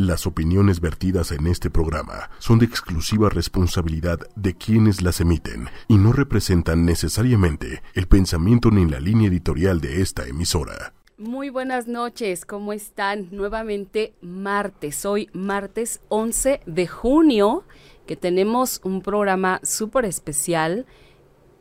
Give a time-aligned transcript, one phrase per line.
[0.00, 5.98] Las opiniones vertidas en este programa son de exclusiva responsabilidad de quienes las emiten y
[5.98, 10.94] no representan necesariamente el pensamiento ni la línea editorial de esta emisora.
[11.18, 13.28] Muy buenas noches, ¿cómo están?
[13.30, 17.64] Nuevamente martes, hoy martes 11 de junio,
[18.06, 20.86] que tenemos un programa súper especial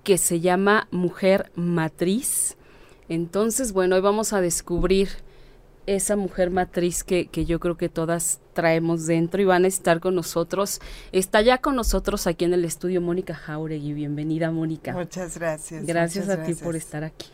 [0.06, 2.56] que se llama Mujer Matriz.
[3.10, 5.10] Entonces, bueno, hoy vamos a descubrir
[5.96, 10.00] esa mujer matriz que, que, yo creo que todas traemos dentro y van a estar
[10.00, 10.82] con nosotros.
[11.12, 13.94] Está ya con nosotros aquí en el estudio Mónica Jauregui.
[13.94, 14.94] Bienvenida, Mónica.
[14.94, 15.86] Muchas gracias.
[15.86, 17.28] Gracias a ti por estar aquí.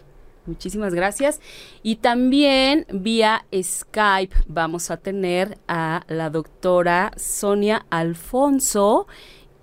[0.46, 1.42] Muchísimas gracias.
[1.84, 9.08] Y también vía Skype vamos a tener a la doctora Sonia Alfonso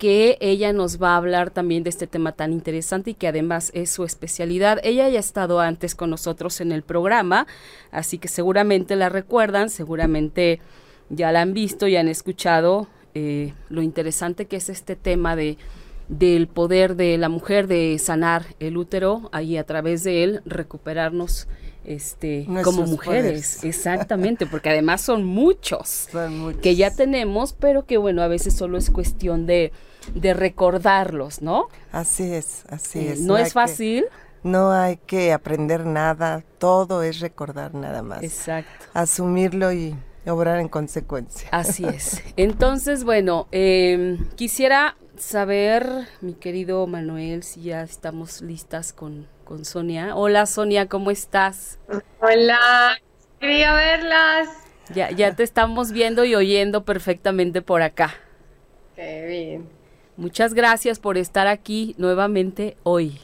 [0.03, 3.71] que ella nos va a hablar también de este tema tan interesante y que además
[3.73, 4.81] es su especialidad.
[4.83, 7.47] Ella ya ha estado antes con nosotros en el programa,
[7.93, 10.59] así que seguramente la recuerdan, seguramente
[11.09, 15.57] ya la han visto y han escuchado eh, lo interesante que es este tema de
[16.09, 21.47] del poder de la mujer de sanar el útero ahí a través de él recuperarnos
[21.85, 23.63] este como mujeres.
[23.63, 26.09] Exactamente porque además son muchos,
[26.61, 29.71] que ya tenemos pero que bueno a veces solo es cuestión de
[30.15, 31.69] de recordarlos, ¿no?
[31.93, 33.21] Así es, así eh, es.
[33.21, 34.07] No, es fácil.
[34.43, 38.23] no hay que aprender nada, todo es recordar nada más.
[38.23, 38.87] Exacto.
[38.95, 41.49] Asumirlo y obrar en consecuencia.
[41.51, 42.23] Así es.
[42.37, 45.87] Entonces, bueno, em, quisiera saber,
[46.21, 50.17] mi querido Manuel, si ya estamos listas con, con Sonia.
[50.17, 51.79] Hola Sonia, ¿cómo estás?
[52.21, 52.99] Hola,
[53.41, 54.49] quería verlas.
[54.93, 58.15] Ya, ya te estamos viendo y oyendo perfectamente por acá.
[58.95, 59.82] Qué bien.
[60.17, 63.19] Muchas gracias por estar aquí nuevamente hoy.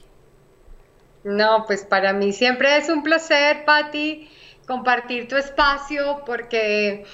[1.24, 4.28] No, pues para mí siempre es un placer, Patti,
[4.66, 7.04] compartir tu espacio porque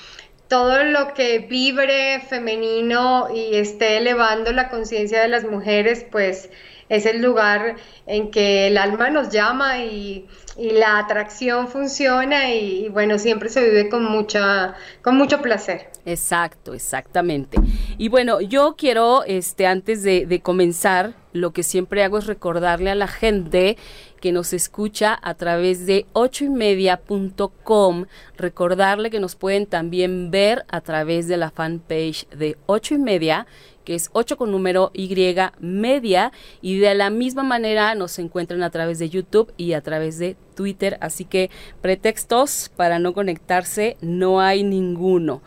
[0.48, 6.50] todo lo que vibre femenino y esté elevando la conciencia de las mujeres, pues
[6.96, 13.18] es el lugar en que el alma nos llama y, la atracción funciona y, bueno,
[13.18, 15.88] siempre se vive con mucha, con mucho placer.
[16.06, 17.58] Exacto, exactamente.
[17.98, 22.90] Y bueno, yo quiero, este, antes de, de comenzar, lo que siempre hago es recordarle
[22.90, 23.76] a la gente
[24.24, 28.06] que nos escucha a través de ochoymedia.com,
[28.38, 33.46] recordarle que nos pueden también ver a través de la fanpage de ocho y media
[33.84, 35.14] que es 8 con número Y
[35.60, 40.18] media y de la misma manera nos encuentran a través de YouTube y a través
[40.18, 41.50] de Twitter, así que
[41.82, 45.42] pretextos para no conectarse no hay ninguno.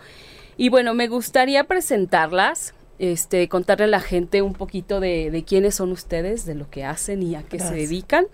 [0.55, 5.91] Y bueno, me gustaría presentarlas, este, contarle a la gente un poquito de, quiénes son
[5.91, 8.27] ustedes, de lo que hacen y a qué se dedican.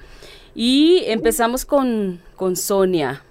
[0.55, 3.23] Y empezamos con, con Sonia.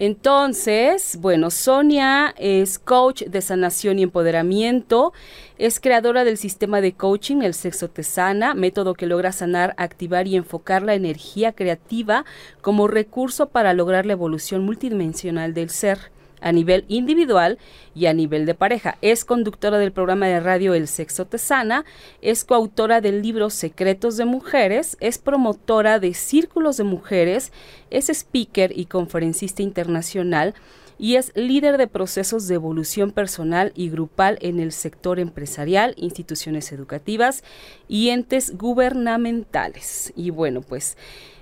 [0.00, 5.12] Entonces, bueno, Sonia es coach de sanación y empoderamiento,
[5.58, 10.28] es creadora del sistema de coaching El Sexo Te Sana, método que logra sanar, activar
[10.28, 12.24] y enfocar la energía creativa
[12.60, 17.58] como recurso para lograr la evolución multidimensional del ser a nivel individual
[17.94, 18.98] y a nivel de pareja.
[19.02, 21.84] Es conductora del programa de radio El Sexo Te Sana,
[22.22, 27.52] es coautora del libro Secretos de Mujeres, es promotora de círculos de mujeres,
[27.90, 30.54] es speaker y conferencista internacional
[30.98, 36.72] y es líder de procesos de evolución personal y grupal en el sector empresarial, instituciones
[36.72, 37.44] educativas
[37.86, 40.12] y entes gubernamentales.
[40.16, 40.96] Y bueno, pues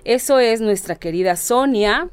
[0.05, 2.09] eso es nuestra querida Sonia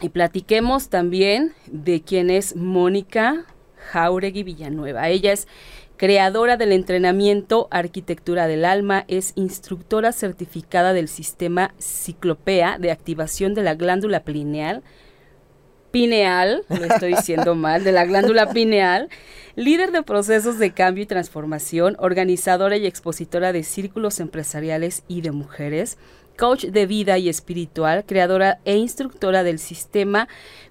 [0.00, 3.46] y platiquemos también de quién es Mónica
[3.92, 5.08] Jauregui Villanueva.
[5.08, 5.48] Ella es
[5.96, 13.62] creadora del entrenamiento Arquitectura del Alma, es instructora certificada del sistema Ciclopea de activación de
[13.62, 14.82] la glándula pineal,
[15.90, 19.08] pineal, lo estoy diciendo mal, de la glándula pineal,
[19.54, 25.30] líder de procesos de cambio y transformación, organizadora y expositora de círculos empresariales y de
[25.30, 25.96] mujeres,
[26.36, 30.28] coach de vida y espiritual, creadora e instructora del sistema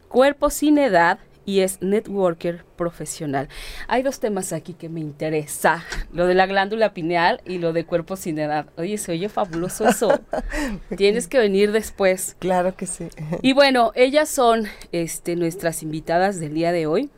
[0.08, 3.48] Cuerpo sin Edad y es networker profesional.
[3.88, 7.86] Hay dos temas aquí que me interesa, lo de la glándula pineal y lo de
[7.86, 8.68] cuerpo sin edad.
[8.78, 10.20] Oye, se oye fabuloso eso.
[10.98, 12.36] Tienes que venir después.
[12.40, 13.08] Claro que sí.
[13.42, 17.10] Y bueno, ellas son este, nuestras invitadas del día de hoy.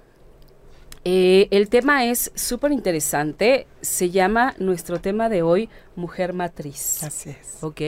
[1.05, 3.65] Eh, el tema es súper interesante.
[3.79, 7.01] Se llama nuestro tema de hoy Mujer Matriz.
[7.01, 7.63] Así es.
[7.63, 7.81] Ok.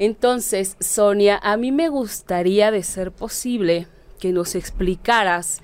[0.00, 3.86] Entonces, Sonia, a mí me gustaría, de ser posible,
[4.18, 5.60] que nos explicaras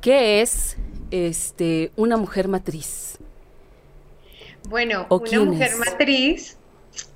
[0.00, 0.76] qué es
[1.10, 3.18] este, una mujer matriz.
[4.68, 6.56] Bueno, una mujer matriz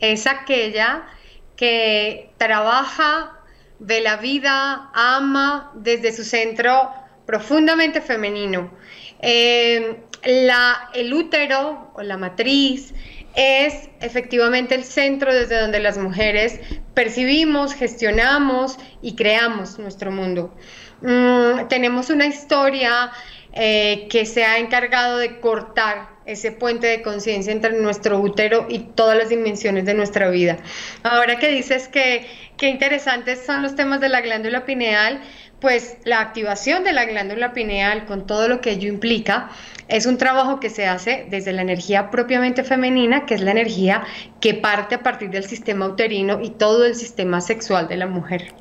[0.01, 1.07] es aquella
[1.55, 3.39] que trabaja,
[3.79, 6.91] ve la vida, ama desde su centro
[7.25, 8.73] profundamente femenino.
[9.21, 12.93] Eh, la, el útero o la matriz
[13.35, 16.61] es efectivamente el centro desde donde las mujeres
[16.95, 20.55] percibimos, gestionamos y creamos nuestro mundo.
[21.03, 23.11] Mm, tenemos una historia
[23.53, 28.81] eh, que se ha encargado de cortar ese puente de conciencia entre nuestro útero y
[28.81, 30.57] todas las dimensiones de nuestra vida.
[31.03, 32.27] Ahora que dices que
[32.57, 35.21] qué interesantes son los temas de la glándula pineal,
[35.61, 39.51] pues la activación de la glándula pineal con todo lo que ello implica
[39.89, 44.05] es un trabajo que se hace desde la energía propiamente femenina, que es la energía
[44.41, 48.55] que parte a partir del sistema uterino y todo el sistema sexual de la mujer.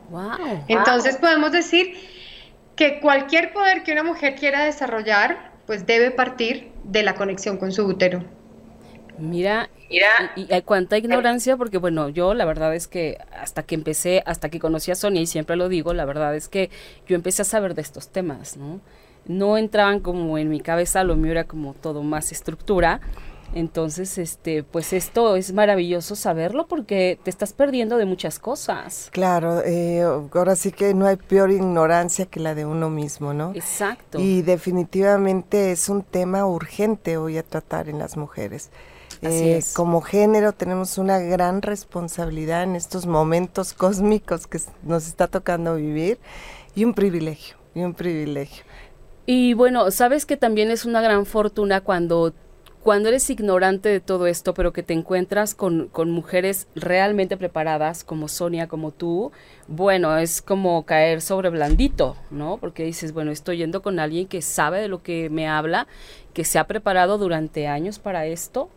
[0.67, 1.95] Entonces podemos decir
[2.75, 7.71] que cualquier poder que una mujer quiera desarrollar, pues debe partir de la conexión con
[7.71, 8.23] su útero.
[9.17, 10.31] Mira, Mira.
[10.35, 14.49] Y, hay cuánta ignorancia, porque bueno, yo la verdad es que hasta que empecé, hasta
[14.49, 16.71] que conocí a Sonia, y siempre lo digo, la verdad es que
[17.07, 18.81] yo empecé a saber de estos temas, ¿no?
[19.25, 23.01] No entraban como en mi cabeza, lo mío era como todo más estructura,
[23.53, 29.09] entonces, este, pues esto es maravilloso saberlo porque te estás perdiendo de muchas cosas.
[29.11, 33.51] Claro, eh, ahora sí que no hay peor ignorancia que la de uno mismo, ¿no?
[33.53, 34.19] Exacto.
[34.19, 38.71] Y definitivamente es un tema urgente hoy a tratar en las mujeres.
[39.21, 45.75] Eh, como género tenemos una gran responsabilidad en estos momentos cósmicos que nos está tocando
[45.75, 46.19] vivir
[46.75, 48.65] y un privilegio, y un privilegio.
[49.25, 52.33] Y bueno, sabes que también es una gran fortuna cuando
[52.83, 58.03] cuando eres ignorante de todo esto, pero que te encuentras con, con, mujeres realmente preparadas,
[58.03, 59.31] como Sonia, como tú,
[59.69, 62.57] bueno, es como caer sobre blandito, ¿no?
[62.57, 65.87] Porque dices, bueno, estoy yendo con alguien que sabe de lo que me habla,
[66.33, 68.69] que se ha preparado durante años para esto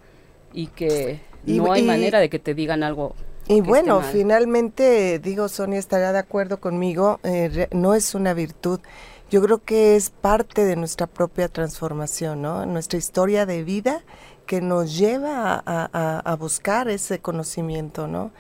[0.52, 3.16] y que no hay manera de que te digan algo.
[3.48, 8.80] Y bueno, finalmente, digo, Sonia estará de acuerdo conmigo, eh, no es una virtud
[9.28, 12.64] yo creo que es parte de nuestra propia transformación, ¿no?
[12.64, 14.02] Nuestra historia de vida
[14.46, 18.30] que nos lleva a, buscar ese conocimiento, ¿no?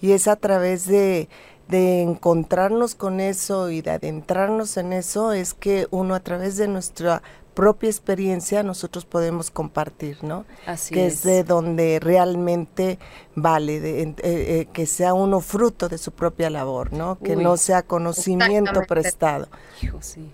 [0.00, 1.28] Y es a través de,
[1.66, 6.68] de encontrarnos con eso y de adentrarnos en eso, es que uno a través de
[6.68, 7.22] nuestra
[7.56, 10.44] propia experiencia nosotros podemos compartir, ¿no?
[10.66, 11.22] Así que es.
[11.22, 12.98] de donde realmente
[13.34, 17.18] vale, de, eh, eh, que sea uno fruto de su propia labor, ¿no?
[17.18, 19.48] Que no sea conocimiento prestado.
[19.82, 20.30] Hijo, sí.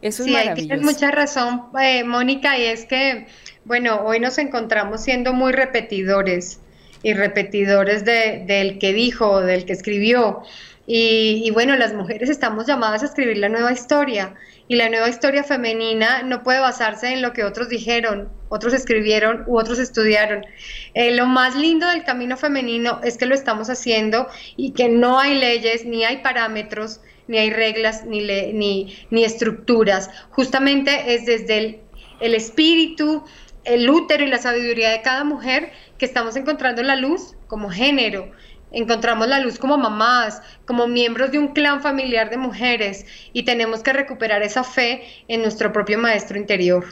[0.00, 3.26] Eso es sí, tienes mucha razón, eh, Mónica, y es que,
[3.64, 6.60] bueno, hoy nos encontramos siendo muy repetidores
[7.02, 10.42] y repetidores de, del que dijo, del que escribió.
[10.86, 14.34] Y, bueno, las mujeres estamos llamadas a escribir la nueva historia
[14.68, 19.44] y la nueva historia femenina no puede basarse en lo que otros dijeron, otros escribieron
[19.46, 20.44] u otros estudiaron.
[20.92, 25.18] Eh, lo más lindo del camino femenino es que lo estamos haciendo y que no
[25.18, 28.20] hay leyes ni hay parámetros, ni hay reglas, ni,
[28.52, 30.10] ni, ni estructuras.
[30.30, 31.80] Justamente es desde el,
[32.20, 33.24] el espíritu,
[33.64, 38.30] el útero y la sabiduría de cada mujer que estamos encontrando la luz como género
[38.74, 43.82] encontramos la luz como mamás, como miembros de un clan familiar de mujeres y tenemos
[43.82, 46.84] que recuperar esa fe en nuestro propio maestro interior.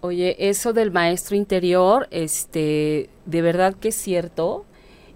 [0.00, 4.66] Oye, eso del maestro interior, este, de verdad que es cierto.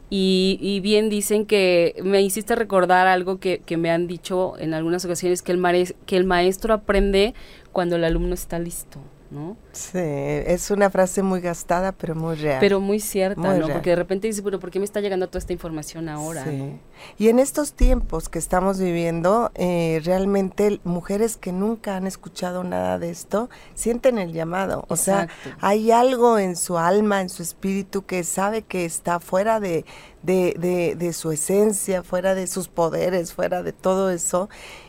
[0.09, 5.05] Y, bien dicen que me hiciste recordar algo que, que, me han dicho en algunas
[5.05, 7.35] ocasiones, que el, que el maestro aprende
[7.73, 9.01] cuando el alumno está listo.
[9.31, 9.57] ¿no?
[9.77, 12.59] Sí, es una frase muy gastada, pero muy real.
[12.61, 13.69] Pero muy cierta, ¿no?
[13.69, 16.45] Porque de repente dices, pero ¿por qué me está llegando toda esta información ahora?
[16.45, 16.81] Sí.
[17.19, 22.99] Y en estos tiempos que estamos viviendo, eh, realmente mujeres que nunca han escuchado nada
[22.99, 24.87] de esto, sienten el llamado.
[24.89, 25.29] O sea,
[25.61, 29.85] hay algo en su alma, en su espíritu, que sabe que está fuera de,
[30.23, 34.49] de, de su esencia, fuera de sus poderes, fuera de todo eso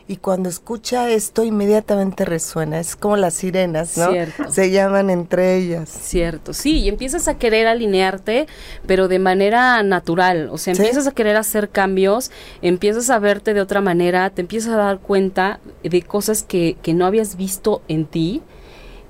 [0.10, 4.12] y cuando escucha esto inmediatamente resuena, es como las sirenas, ¿no?
[4.12, 4.50] Cierto.
[4.50, 5.90] Se llaman entre ellas.
[5.90, 8.48] Cierto, sí, y empiezas a querer alinearte,
[8.86, 12.32] pero de manera natural, o sea, empiezas a querer hacer cambios,
[12.62, 16.94] empiezas a verte de otra manera, te empiezas a dar cuenta de cosas que, que
[16.94, 18.42] no habías visto en ti,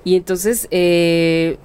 [0.03, 1.57] y entonces eh,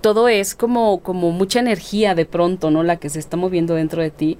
[0.00, 2.82] todo es como, como mucha energía de pronto, ¿no?
[2.82, 4.38] La que se está moviendo dentro de ti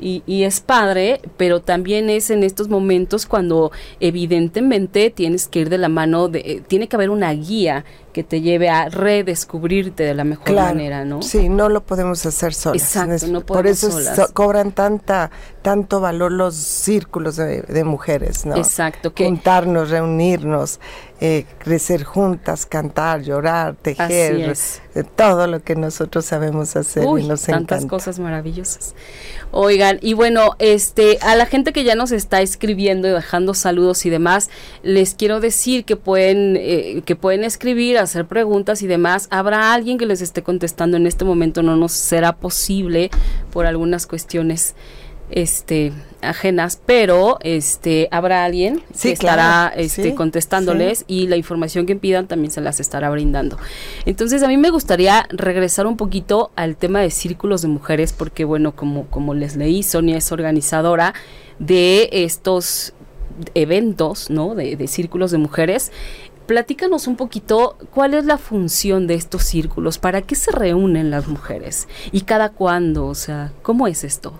[0.00, 5.78] y, es padre, pero también es en estos momentos cuando evidentemente tienes que ir de
[5.78, 10.14] la mano, de, eh, tiene que haber una guía que te lleve a redescubrirte de
[10.14, 11.22] la mejor manera, ¿no?
[11.22, 12.82] Sí, no lo podemos hacer solos.
[12.82, 13.90] Exacto, no Por eso
[14.32, 15.30] cobran tanta,
[15.62, 18.56] tanto valor los círculos de, mujeres, ¿no?
[18.56, 19.14] Exacto.
[19.14, 20.80] Que Juntarnos, reunirnos,
[21.22, 24.54] eh, crecer juntas, cantar, llorar, tejer,
[24.94, 28.94] eh, todo lo que nosotros sabemos hacer y nos tantas cosas maravillosas.
[29.50, 34.06] Oigan, y bueno, este, a la gente que ya nos está escribiendo y dejando saludos
[34.06, 34.48] y demás,
[34.82, 39.28] les quiero decir que pueden, eh, que pueden escribir, hacer preguntas y demás.
[39.30, 43.10] Habrá alguien que les esté contestando en este momento, no nos será posible
[43.52, 44.74] por algunas cuestiones
[45.30, 52.26] este ajenas, pero este habrá alguien que estará este, contestándoles y la información que pidan
[52.26, 53.58] también se las estará brindando.
[54.06, 58.44] Entonces a mí me gustaría regresar un poquito al tema de círculos de mujeres porque
[58.44, 61.14] bueno, como, como les leí, Sonia es organizadora
[61.58, 62.92] de estos
[63.54, 64.54] eventos, ¿no?
[64.54, 65.92] De, de círculos de mujeres
[66.46, 71.28] platícanos un poquito cuál es la función de estos círculos, para qué se reúnen las
[71.28, 74.34] mujeres y cada cuándo, o sea, ¿cómo es esto?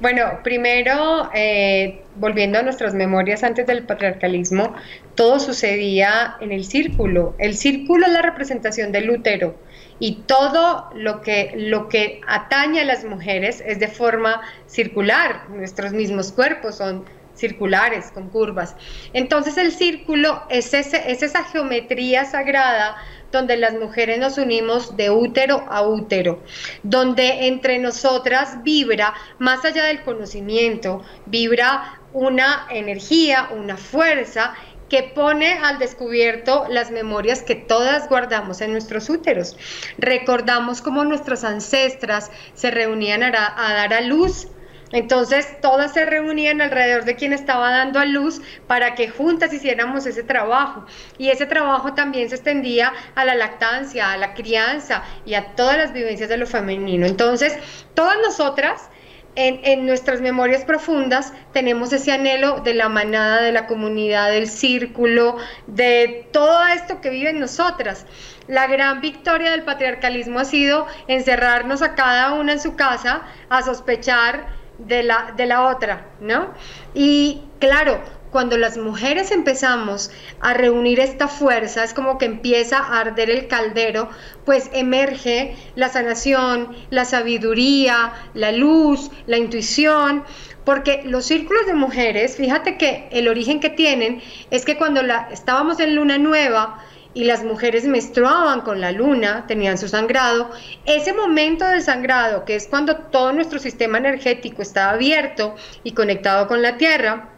[0.00, 4.74] Bueno, primero, eh, volviendo a nuestras memorias antes del patriarcalismo,
[5.16, 7.34] todo sucedía en el círculo.
[7.38, 9.56] El círculo es la representación del útero
[9.98, 15.48] y todo lo que, lo que atañe a las mujeres es de forma circular.
[15.50, 18.76] Nuestros mismos cuerpos son circulares, con curvas.
[19.12, 22.96] Entonces el círculo es, esa geometría sagrada
[23.32, 26.42] donde las mujeres nos unimos de útero a útero,
[26.82, 34.54] donde entre nosotras vibra, más allá del conocimiento, vibra una energía, una fuerza
[34.88, 39.56] que pone al descubierto las memorias que todas guardamos en nuestros úteros.
[39.98, 44.48] Recordamos cómo nuestras ancestras se reunían a, a dar a luz
[44.92, 50.06] entonces todas se reunían alrededor de quien estaba dando a luz para que juntas hiciéramos
[50.06, 50.86] ese trabajo.
[51.18, 55.76] Y ese trabajo también se extendía a la lactancia, a la crianza y a todas
[55.76, 57.06] las vivencias de lo femenino.
[57.06, 57.56] Entonces,
[57.94, 58.90] todas nosotras...
[59.40, 65.36] En, nuestras memorias profundas tenemos ese anhelo de la manada, de la comunidad, del círculo,
[65.68, 68.04] de todo esto que vive en nosotras.
[68.48, 73.62] La gran victoria del patriarcalismo ha sido encerrarnos a cada una en su casa, a
[73.62, 74.48] sospechar
[74.78, 76.48] de la, de la otra, ¿no?
[76.94, 83.00] Y claro, cuando las mujeres empezamos a reunir esta fuerza, es como que empieza a
[83.00, 84.10] arder el caldero,
[84.44, 90.24] pues emerge la sanación, la sabiduría, la luz, la intuición,
[90.64, 94.20] porque los círculos de mujeres, fíjate que el origen que tienen
[94.50, 96.84] es que cuando la, estábamos en luna nueva,
[97.18, 100.50] y las mujeres menstruaban con la luna, tenían su sangrado,
[100.86, 106.46] ese momento del sangrado, que es cuando todo nuestro sistema energético está abierto y conectado
[106.46, 107.30] con la tierra,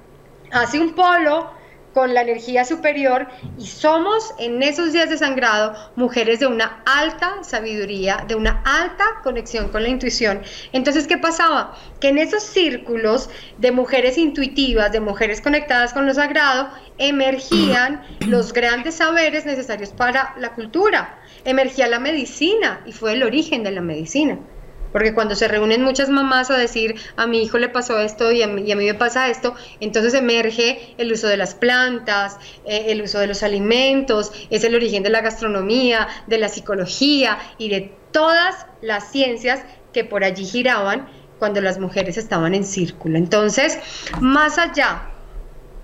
[0.52, 1.50] hace un polo
[1.94, 3.26] con la energía superior
[3.58, 9.04] y somos en esos días de sangrado mujeres de una alta sabiduría, de una alta
[9.22, 10.42] conexión con la intuición.
[10.72, 11.76] Entonces, ¿qué pasaba?
[12.00, 13.28] Que en esos círculos
[13.58, 20.34] de mujeres intuitivas, de mujeres conectadas con lo sagrado, emergían los grandes saberes necesarios para
[20.38, 24.38] la cultura, emergía la medicina y fue el origen de la medicina.
[24.92, 28.42] Porque cuando se reúnen muchas mamás a decir, a mi hijo le pasó esto y
[28.42, 33.18] a mí, me pasa esto, entonces emerge el uso de las plantas, eh, el uso
[33.18, 38.66] de los alimentos, es el origen de la gastronomía, de la psicología y de todas
[38.80, 43.16] las ciencias que por allí giraban cuando las mujeres estaban en círculo.
[43.16, 43.78] Entonces,
[44.20, 45.10] más allá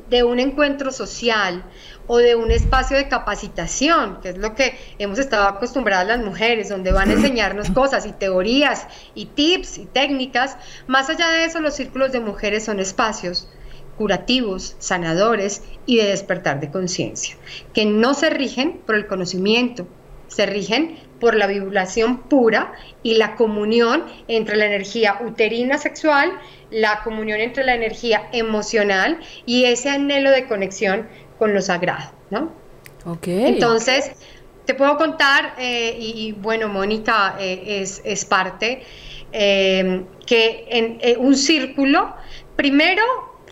[0.09, 1.65] de un encuentro social
[2.07, 6.69] o de un espacio de capacitación, que es lo que hemos estado acostumbradas las mujeres,
[6.69, 10.57] donde van a enseñarnos cosas y teorías y tips y técnicas.
[10.87, 13.49] Más allá de eso, los círculos de mujeres son espacios
[13.97, 17.37] curativos, sanadores y de despertar de conciencia,
[17.73, 19.87] que no se rigen por el conocimiento,
[20.29, 22.73] se rigen por la vibración pura
[23.03, 26.33] y la comunión entre la energía uterina sexual,
[26.71, 32.51] la comunión entre la energía emocional y ese anhelo de conexión con lo sagrado, ¿no?
[33.05, 33.29] Ok.
[33.29, 34.13] Entonces,
[34.65, 38.83] te puedo contar, eh, y, bueno, Mónica eh, es, parte,
[39.33, 42.15] eh, que en un círculo,
[42.57, 43.03] primero,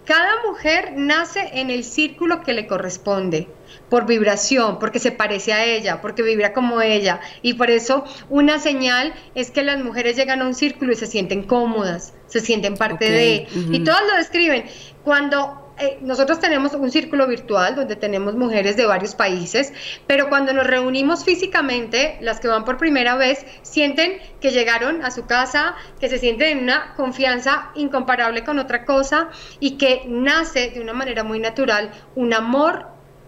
[0.04, 3.48] cada mujer nace en el círculo que le corresponde
[3.88, 7.20] por vibración, porque se parece a ella, porque vibra como ella.
[7.42, 11.06] Y por eso una señal es que las mujeres llegan a un círculo y se
[11.06, 13.46] sienten cómodas, se sienten parte de...
[13.70, 14.64] Y todas lo describen.
[15.04, 19.72] Cuando eh, nosotros tenemos un círculo virtual donde tenemos mujeres de varios países,
[20.06, 25.10] pero cuando nos reunimos físicamente, las que van por primera vez sienten que llegaron a
[25.10, 30.70] su casa, que se sienten en una confianza incomparable con otra cosa y que nace
[30.70, 32.86] de una manera muy natural un amor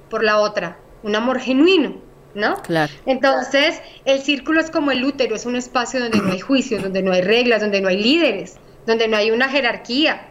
[0.08, 2.06] por la otra, un amor genuino.
[2.34, 2.56] ¿No?
[2.56, 2.92] Claro.
[3.06, 7.02] Entonces, el círculo es como el útero, es un espacio donde no hay juicios, donde
[7.02, 10.28] no hay reglas, donde no hay líderes, donde no hay una jerarquía,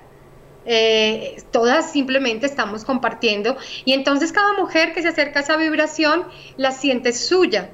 [0.66, 3.56] eh, todas simplemente estamos compartiendo
[3.86, 6.26] y entonces cada mujer que se acerca a esa vibración
[6.58, 7.70] la siente suya.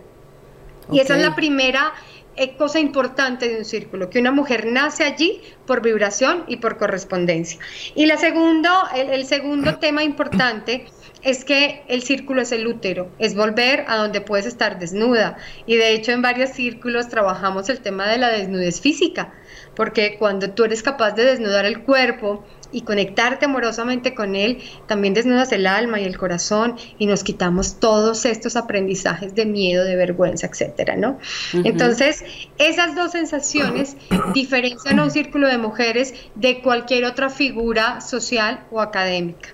[0.91, 1.93] Y esa es la primera
[2.35, 6.77] eh, cosa importante de un círculo, que una mujer nace allí por vibración y por
[6.77, 7.59] correspondencia.
[7.93, 10.85] Y la segundo, el segundo tema importante
[11.21, 15.37] es que el círculo es el útero, es volver a donde puedes estar desnuda.
[15.65, 19.33] Y de hecho en varios círculos trabajamos el tema de la desnudez física,
[19.75, 25.13] porque cuando tú eres capaz de desnudar el cuerpo y conectarte amorosamente con él, también
[25.13, 29.95] desnudas el alma y el corazón y nos quitamos todos estos aprendizajes de miedo, de
[29.95, 31.19] vergüenza, etcétera, ¿no?
[31.53, 32.23] Entonces,
[32.57, 33.97] esas dos sensaciones
[34.33, 39.49] diferencian a un círculo de mujeres de cualquier otra figura social o académica.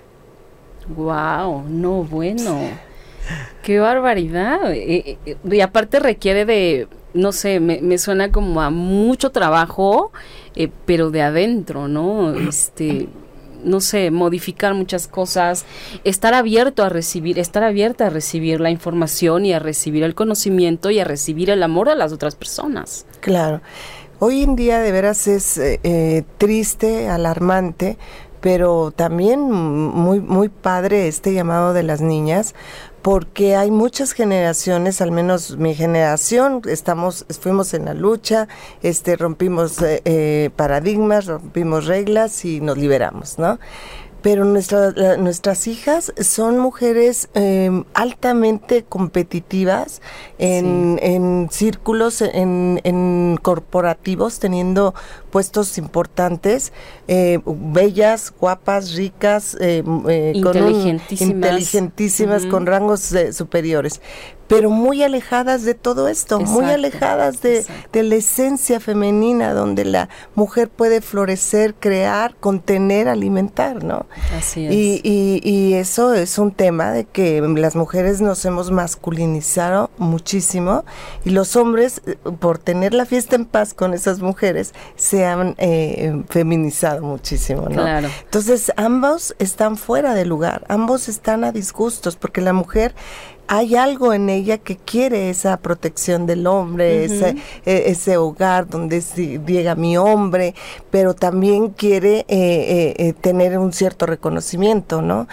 [0.88, 2.58] Wow, no, bueno.
[3.62, 4.72] Qué barbaridad.
[4.72, 10.12] Eh, eh, y aparte requiere de, no sé, me, suena como a mucho trabajo,
[10.54, 12.32] eh, pero de adentro, ¿no?
[12.34, 13.08] Este,
[13.64, 15.64] no sé, modificar muchas cosas,
[16.04, 20.90] estar abierto a recibir, estar abierta a recibir la información y a recibir el conocimiento
[20.90, 23.04] y a recibir el amor de las otras personas.
[23.20, 23.60] Claro.
[24.20, 25.60] Hoy en día de veras es
[26.38, 27.98] triste, alarmante,
[28.40, 32.54] pero también muy muy padre este llamado de las niñas
[33.02, 38.48] porque hay muchas generaciones, al menos mi generación, estamos, fuimos en la lucha,
[38.82, 43.58] este, rompimos eh, eh, paradigmas, rompimos reglas y nos liberamos, ¿no?
[44.22, 50.02] pero nuestras hijas son mujeres em, altamente competitivas
[50.38, 54.94] en, círculos, en, corporativos, teniendo
[55.30, 56.72] puestos importantes,
[57.06, 64.00] eh, bellas, guapas, ricas, eh, eh, inteligentísimas, con rangos superiores
[64.48, 70.70] pero muy alejadas de todo esto, muy alejadas de, la esencia femenina, donde la mujer
[70.70, 74.06] puede florecer, crear, contener, alimentar, ¿no?
[74.36, 74.72] Así es.
[74.72, 80.84] Y, y, eso es un tema de que las mujeres nos hemos masculinizado muchísimo
[81.24, 82.00] y los hombres,
[82.40, 87.82] por tener la fiesta en paz con esas mujeres, se han eh, feminizado muchísimo, ¿no?
[87.82, 88.08] Claro.
[88.24, 92.94] Entonces, ambos están fuera de lugar, ambos están a disgustos, porque la mujer
[93.48, 99.00] hay algo en ella que quiere esa protección del hombre, ese, e, ese, hogar donde
[99.00, 100.54] llega mi hombre,
[100.90, 105.26] pero también quiere eh, eh, eh, tener un cierto reconocimiento, ¿no?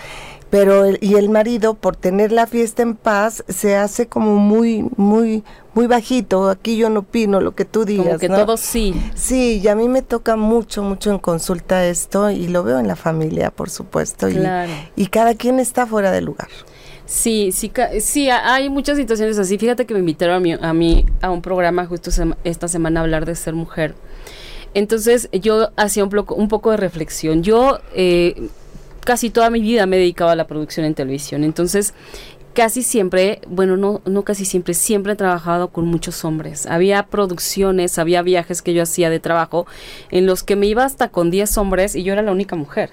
[0.49, 5.43] Pero y el marido por tener la fiesta en paz se hace como muy muy
[5.75, 8.07] muy bajito, aquí yo no opino lo que tú digas.
[8.07, 8.93] Como que todo sí.
[9.13, 12.87] Sí, y a mí me toca mucho, mucho en consulta esto y lo veo en
[12.87, 14.29] la familia, por supuesto.
[14.29, 14.71] Claro.
[14.95, 16.47] y cada quien está fuera de lugar.
[17.05, 19.57] Sí, sí, sí, hay muchas situaciones así.
[19.57, 22.09] Fíjate que me invitaron a mí a, un programa justo
[22.43, 23.93] esta semana a hablar de ser mujer.
[24.73, 27.43] Entonces yo hacía un, poco, un poco de reflexión.
[27.43, 28.49] Yo eh,
[29.01, 31.43] casi toda mi vida me he dedicado a la producción en televisión.
[31.43, 31.93] Entonces
[32.55, 36.65] casi siempre, bueno, no, no casi siempre, siempre he trabajado con muchos hombres.
[36.65, 39.67] Había producciones, había viajes que yo hacía de trabajo
[40.09, 42.89] en los que me iba hasta con 10 hombres y yo era la única mujer.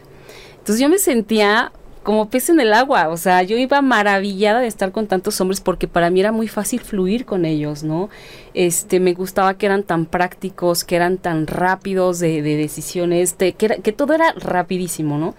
[0.58, 1.72] Entonces yo me sentía
[2.02, 5.60] como pez en el agua, o sea, yo iba maravillada de estar con tantos hombres
[5.60, 8.10] porque para mí era muy fácil fluir con ellos, ¿no?
[8.54, 13.92] Este, me gustaba que eran tan prácticos, que eran tan rápidos de, decisiones, que, que
[13.92, 15.36] todo era rapidísimo, ¿no?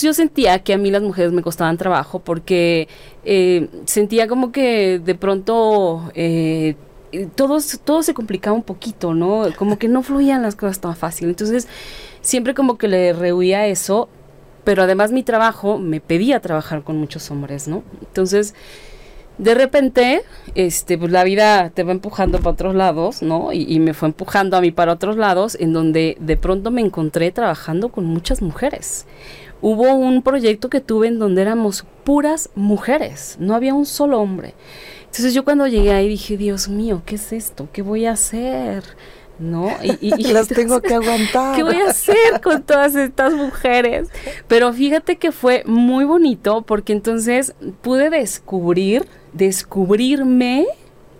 [0.00, 2.88] Yo sentía que a mí las mujeres me costaban trabajo porque
[3.24, 6.76] eh, sentía como que de pronto eh,
[7.34, 9.46] todo, se complicaba un poquito, ¿no?
[9.56, 11.28] Como que no fluían las cosas tan fácil.
[11.28, 11.66] Entonces
[12.20, 14.08] siempre como que le rehuía eso
[14.64, 17.82] pero además mi trabajo me pedía trabajar con muchos hombres, ¿no?
[18.02, 18.54] Entonces,
[19.38, 20.22] de repente,
[20.54, 23.52] este, pues la vida te va empujando para otros lados, ¿no?
[23.52, 27.30] Y, me fue empujando a mí para otros lados, en donde de pronto me encontré
[27.32, 29.06] trabajando con muchas mujeres.
[29.62, 34.54] Hubo un proyecto que tuve en donde éramos puras mujeres, no había un solo hombre.
[35.00, 37.68] Entonces yo cuando llegué ahí dije, Dios mío, ¿qué es esto?
[37.72, 38.84] ¿Qué voy a hacer?
[39.40, 39.70] ¿no?
[39.82, 41.56] Y, las tengo que aguantar.
[41.56, 44.08] ¿Qué voy a hacer con todas estas mujeres?
[44.46, 50.66] Pero fíjate que fue muy bonito porque entonces pude descubrir, descubrirme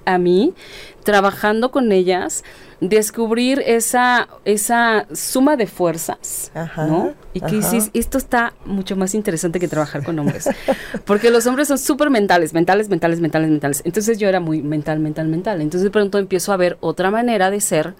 [0.04, 0.54] a mí
[1.02, 2.44] trabajando con ellas,
[2.80, 7.12] descubrir esa, esa suma de fuerzas, ¿no?
[7.34, 10.48] Y que dices, esto está mucho más interesante que trabajar con hombres.
[11.04, 13.82] Porque los hombres son súper mentales, mentales, mentales, mentales, mentales.
[13.84, 15.60] Entonces yo era muy mental, mental, mental.
[15.60, 17.94] Entonces de pronto empiezo a ver otra manera de ser.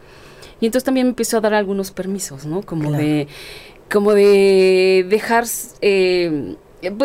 [0.61, 2.63] Y entonces también me empiezo a dar algunos permisos, ¿no?
[2.63, 3.29] Como de
[3.91, 5.45] como de dejar
[5.81, 6.55] eh,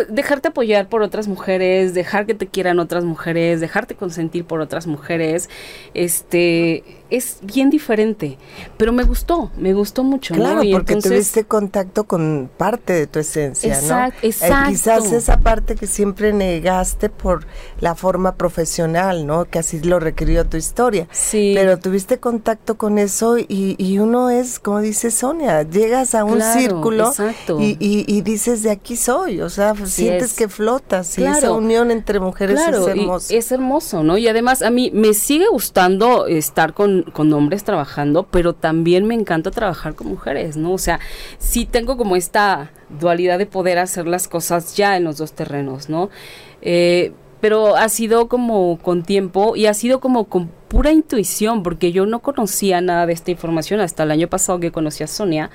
[0.09, 4.87] dejarte apoyar por otras mujeres, dejar que te quieran otras mujeres, dejarte consentir por otras
[4.87, 5.49] mujeres,
[5.93, 8.37] este es bien diferente,
[8.77, 10.33] pero me gustó, me gustó mucho.
[10.33, 14.05] Claro, porque tuviste contacto con parte de tu esencia, ¿no?
[14.05, 14.69] Eh, exacto.
[14.69, 17.45] quizás esa parte que siempre negaste por
[17.79, 19.45] la forma profesional, ¿no?
[19.45, 21.07] Que así lo requirió tu historia.
[21.11, 21.53] Sí.
[21.55, 26.41] Pero tuviste contacto con eso y, y uno es, como dice Sonia, llegas a un
[26.41, 27.13] círculo
[27.59, 32.19] y, y, dices, de aquí soy, o sea, sientes que flotas y esa unión entre
[32.19, 33.33] mujeres es hermoso.
[33.33, 34.17] es hermoso, ¿no?
[34.17, 39.15] Y además a mí me sigue gustando estar con, con hombres trabajando, pero también me
[39.15, 40.73] encanta trabajar con mujeres, ¿no?
[40.73, 40.99] O sea,
[41.37, 45.89] sí tengo como esta dualidad de poder hacer las cosas ya en los dos terrenos,
[45.89, 46.09] ¿no?
[46.61, 51.91] Eh, pero ha sido como con tiempo y ha sido como con pura intuición, porque
[51.91, 55.51] yo no conocía nada de esta información hasta el año pasado que conocí a Sonia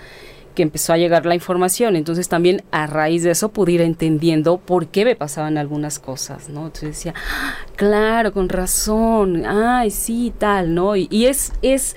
[0.55, 1.97] que empezó a llegar la información.
[1.97, 6.49] Entonces también a raíz de eso pude ir entendiendo por qué me pasaban algunas cosas,
[6.49, 6.67] ¿no?
[6.67, 10.97] Entonces decía, ah, claro, con razón, ay, sí, tal, ¿no?
[10.97, 11.97] Y, y es, es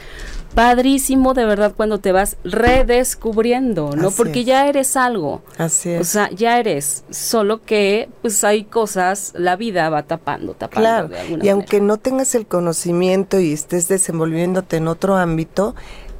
[0.53, 4.11] padrísimo de verdad cuando te vas redescubriendo, ¿no?
[4.11, 5.41] Porque ya eres algo.
[5.57, 6.01] Así es.
[6.01, 11.43] O sea, ya eres, solo que pues hay cosas, la vida va tapando, tapando claro.
[11.43, 15.75] y aunque no tengas el conocimiento y estés desenvolviéndote en otro ámbito,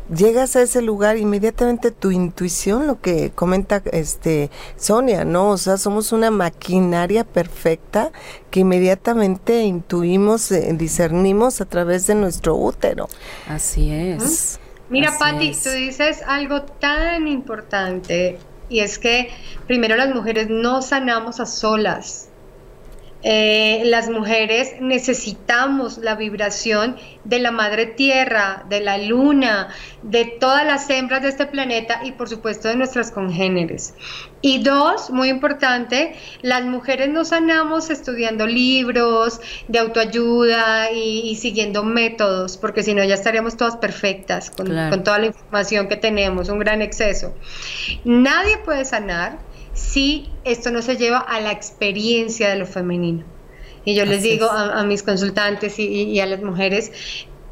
[0.09, 5.49] llegas a ese lugar, inmediatamente tu intuición, lo que comenta este Sonia, ¿no?
[5.49, 8.11] O sea, somos una maquinaria perfecta
[8.51, 13.07] que inmediatamente intuimos, eh, discernimos a través de nuestro útero.
[13.47, 14.59] Así es.
[14.89, 18.37] Mira, Patti, tú dices algo tan importante
[18.69, 19.29] y es que
[19.67, 22.29] primero las mujeres no sanamos a solas.
[23.23, 29.69] Eh, las mujeres necesitamos la vibración de la madre tierra, de la luna,
[30.01, 33.93] de todas las hembras de este planeta y por supuesto de nuestras congéneres.
[34.41, 42.57] Y dos, muy importante, las mujeres nos sanamos estudiando libros de autoayuda y, siguiendo métodos,
[42.57, 46.59] porque si no ya estaríamos todas perfectas con, con toda la información que tenemos, un
[46.59, 47.33] gran exceso.
[48.03, 49.37] Nadie puede sanar
[49.73, 53.25] si esto no se lleva a la experiencia de lo femenino.
[53.85, 56.91] Y yo les digo a, mis consultantes y, a las mujeres,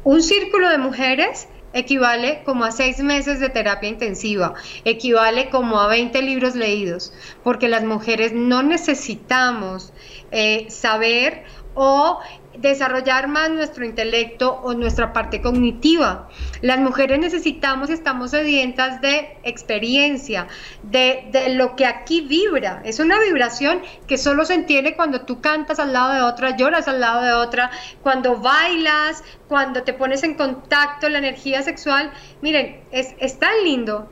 [0.02, 4.54] un círculo de mujeres equivale como a seis meses de terapia intensiva,
[4.84, 9.92] equivale como a 20 libros leídos, porque las mujeres no necesitamos
[10.30, 12.18] eh, saber o
[12.58, 16.28] desarrollar más nuestro intelecto o nuestra parte cognitiva.
[16.60, 20.48] Las mujeres necesitamos, estamos sedientas de experiencia,
[20.82, 22.82] de, de, lo que aquí vibra.
[22.84, 26.88] Es una vibración que solo se entiende cuando tú cantas al lado de otra, lloras
[26.88, 27.70] al lado de otra,
[28.02, 32.12] cuando bailas, cuando te pones en contacto, la energía sexual.
[32.40, 34.08] Miren, es, es tan lindo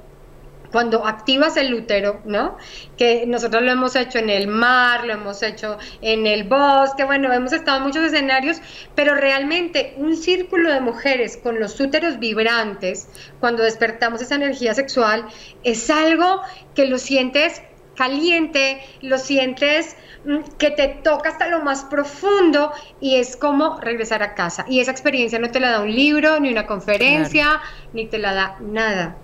[0.70, 2.56] cuando activas el útero, ¿no?
[2.96, 7.32] Que nosotros lo hemos hecho en el mar, lo hemos hecho en el bosque, bueno,
[7.32, 8.60] hemos estado en muchos escenarios,
[8.94, 13.08] pero realmente un círculo de mujeres con los úteros vibrantes,
[13.40, 15.26] cuando despertamos esa energía sexual,
[15.64, 16.40] es algo
[16.74, 17.62] que lo sientes
[17.96, 24.22] caliente, lo sientes mm, que te toca hasta lo más profundo y es como regresar
[24.22, 24.64] a casa.
[24.68, 27.60] Y esa experiencia no te la da un libro, ni una conferencia,
[27.92, 29.16] ni te la da nada.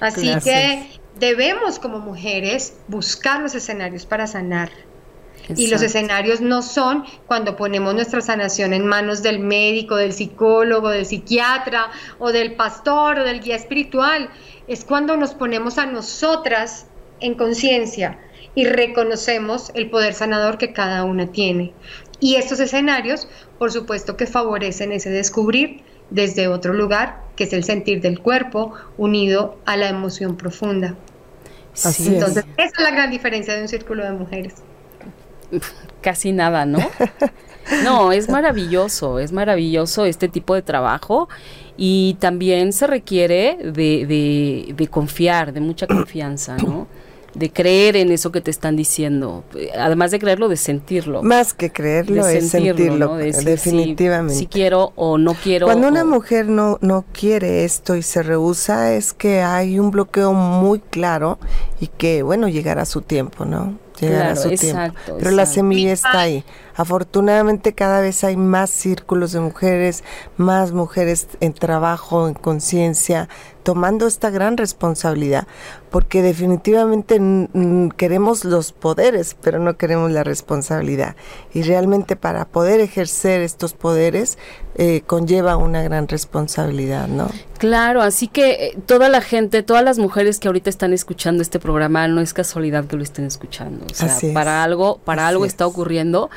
[0.00, 4.70] Así que debemos como mujeres buscar los escenarios para sanar.
[5.56, 10.90] Y los escenarios no son cuando ponemos nuestra sanación en manos del médico, del psicólogo,
[10.90, 14.30] del psiquiatra o del pastor o del guía espiritual.
[14.68, 16.86] Es cuando nos ponemos a nosotras
[17.18, 18.18] en conciencia
[18.54, 21.72] y reconocemos el poder sanador que cada una tiene.
[22.20, 27.64] Y estos escenarios, por supuesto que favorecen ese descubrir desde otro lugar, que es el
[27.64, 30.94] sentir del cuerpo, unido a la emoción profunda.
[31.74, 34.54] Entonces, esa es la gran diferencia de un círculo de mujeres.
[36.00, 36.78] Casi nada, ¿no?
[37.84, 41.28] No, es maravilloso, es maravilloso este tipo de trabajo
[41.76, 46.88] y también se requiere de, de, de confiar, de mucha confianza, ¿no?
[47.34, 49.44] De creer en eso que te están diciendo,
[49.78, 51.22] además de creerlo, de sentirlo.
[51.22, 54.34] Más que creerlo, es sentirlo, definitivamente.
[54.34, 55.66] Si, quiero o no quiero.
[55.66, 60.32] Cuando una mujer no, no quiere esto y se rehúsa, es que hay un bloqueo
[60.32, 61.38] muy claro
[61.80, 63.78] y que, bueno, llegará su tiempo, ¿no?
[64.00, 64.94] Llegará su tiempo.
[65.18, 66.44] Pero la semilla está ahí.
[66.80, 70.02] Afortunadamente cada vez hay más círculos de mujeres,
[70.38, 73.28] más mujeres en trabajo, en conciencia,
[73.64, 75.46] tomando esta gran responsabilidad,
[75.90, 77.20] porque definitivamente
[77.98, 81.16] queremos los poderes, pero no queremos la responsabilidad.
[81.52, 84.38] Y realmente para poder ejercer estos poderes
[84.76, 87.28] eh, conlleva una gran responsabilidad, ¿no?
[87.58, 91.58] Claro, así que eh, toda la gente, todas las mujeres que ahorita están escuchando este
[91.58, 93.84] programa, no es casualidad que lo estén escuchando.
[93.84, 96.30] O sea, para algo, para algo está ocurriendo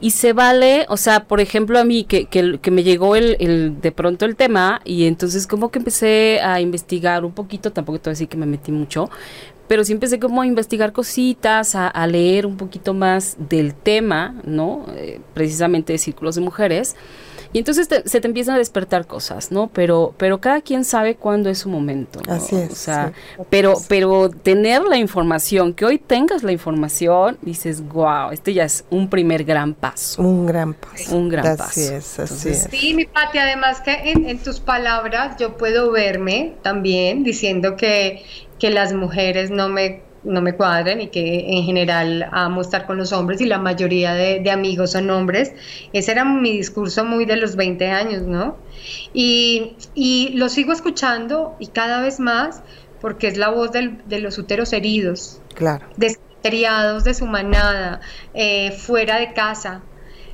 [0.00, 3.80] y se vale, o sea, por ejemplo, a mí que, que, me llegó el, el,
[3.80, 8.10] de pronto el tema y entonces como que empecé a investigar un poquito, tampoco te
[8.10, 9.10] voy a decir que me metí mucho,
[9.68, 14.34] pero sí empecé como a investigar cositas, a, a leer un poquito más del tema,
[14.44, 14.86] ¿no?
[14.96, 16.94] Eh, precisamente de círculos de mujeres.
[17.52, 19.68] Y entonces se te empiezan a despertar cosas, ¿no?
[19.68, 22.20] Pero, pero cada quien sabe cuándo es su momento.
[22.28, 22.72] Así es.
[22.72, 23.12] O sea,
[23.50, 28.84] pero, pero tener la información, que hoy tengas la información, dices, wow, este ya es
[28.90, 30.22] un primer gran paso.
[30.22, 31.16] Un gran paso.
[31.16, 31.64] Un gran paso.
[31.64, 32.68] Así es, así es.
[32.70, 38.24] Sí, mi Pati, además que en, en, tus palabras yo puedo verme también diciendo que,
[38.58, 42.96] que las mujeres no me no me cuadren y que en general amo estar con
[42.96, 45.52] los hombres y la mayoría de, amigos son hombres.
[45.92, 48.56] Ese era mi discurso muy de los 20 años, ¿no?
[49.12, 52.62] Y, lo sigo escuchando y cada vez más
[53.00, 55.40] porque es la voz de los úteros heridos.
[55.54, 55.86] Claro.
[55.96, 58.00] Desteriados de su manada,
[58.34, 59.82] eh, fuera de casa.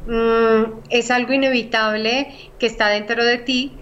[0.06, 3.72] Mm, es algo inevitable que está dentro de ti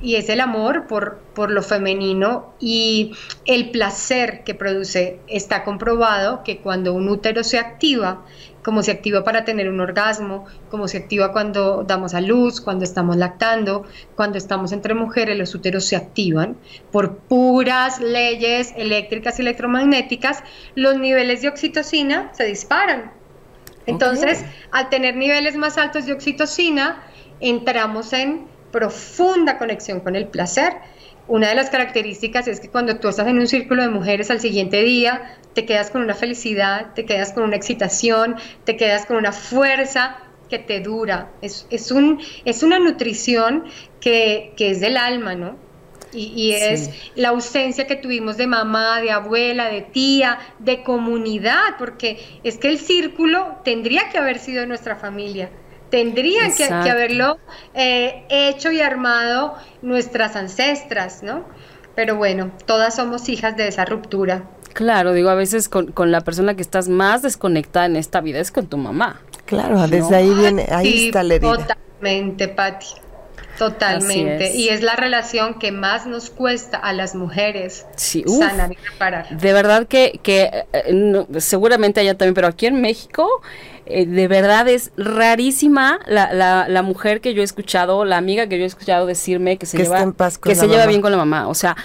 [0.00, 3.12] y es el amor por, por lo femenino y
[3.46, 5.20] el placer que produce.
[5.26, 8.22] Está comprobado que cuando un útero se activa,
[8.62, 12.84] como se activa para tener un orgasmo, como se activa cuando damos a luz, cuando
[12.84, 13.84] estamos lactando,
[14.16, 16.56] cuando estamos entre mujeres, los úteros se activan
[16.92, 20.42] por puras leyes eléctricas y electromagnéticas,
[20.74, 23.12] los niveles de oxitocina se disparan.
[23.86, 27.04] Entonces, al tener niveles más altos de oxitocina,
[27.40, 30.74] entramos en profunda conexión con el placer.
[31.28, 34.40] Una de las características es que cuando tú estás en un círculo de mujeres al
[34.40, 39.16] siguiente día, te quedas con una felicidad, te quedas con una excitación, te quedas con
[39.16, 41.30] una fuerza que te dura.
[41.42, 43.64] Es, es, un, es una nutrición
[44.00, 45.56] que, que es del alma, ¿no?
[46.12, 51.76] Y, y, es la ausencia que tuvimos de mamá, de abuela, de tía, de comunidad,
[51.78, 55.50] porque es que el círculo tendría que haber sido nuestra familia.
[55.90, 57.38] Tendrían que, haberlo
[57.74, 61.44] eh, hecho y armado nuestras ancestras, ¿no?
[61.94, 64.44] Pero bueno, todas somos hijas de esa ruptura.
[64.74, 68.50] Claro, digo, a veces con, la persona que estás más desconectada en esta vida es
[68.50, 69.22] con tu mamá.
[69.46, 71.56] Claro, desde ahí viene, ahí está la herida.
[71.56, 72.86] Totalmente, Patti.
[73.58, 74.54] Totalmente.
[74.54, 79.28] Y es la relación que más nos cuesta a las mujeres sí, sanar y reparar.
[79.30, 83.40] De verdad que, que eh, seguramente allá también, pero aquí en México
[83.86, 88.48] eh, de verdad es rarísima la, la, la, mujer que yo he escuchado, la amiga
[88.48, 91.48] que yo he escuchado decirme que se lleva, que se lleva bien con la mamá.
[91.48, 91.76] O sea,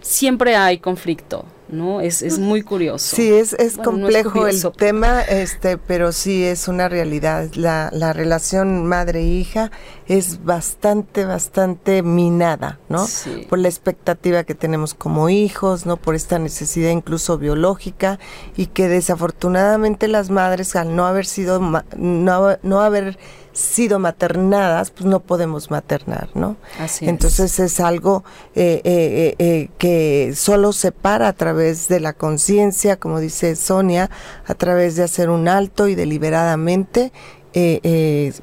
[0.00, 1.44] siempre hay conflicto.
[1.68, 2.00] ¿No?
[2.00, 3.16] Es, es muy curioso.
[3.16, 7.48] Sí, es, es complejo el tema, este, pero sí es una realidad.
[7.54, 9.70] La, la relación madre-hija
[10.06, 13.06] es bastante, bastante minada, ¿no?
[13.48, 15.96] Por la expectativa que tenemos como hijos, ¿no?
[15.96, 18.18] Por esta necesidad incluso biológica
[18.56, 21.60] y que desafortunadamente las madres al no haber sido,
[21.96, 23.18] no, no haber
[23.58, 26.56] sido maternadas, pues no podemos maternar, ¿no?
[26.78, 32.12] Así Entonces es, algo eh, eh, eh, que solo se para a través de la
[32.12, 34.10] conciencia, como dice Sonia,
[34.46, 37.12] a través de hacer un alto y deliberadamente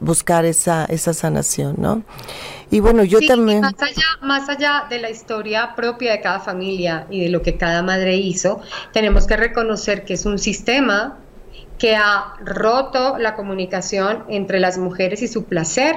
[0.01, 2.03] buscar esa, esa sanación, ¿no?
[2.69, 3.61] Y bueno, yo también...
[3.61, 7.55] Más allá, más allá de la historia propia de cada familia y de lo que
[7.55, 8.59] cada madre hizo,
[8.91, 11.19] tenemos que reconocer que es un sistema
[11.77, 15.95] que ha roto la comunicación entre las mujeres y su placer.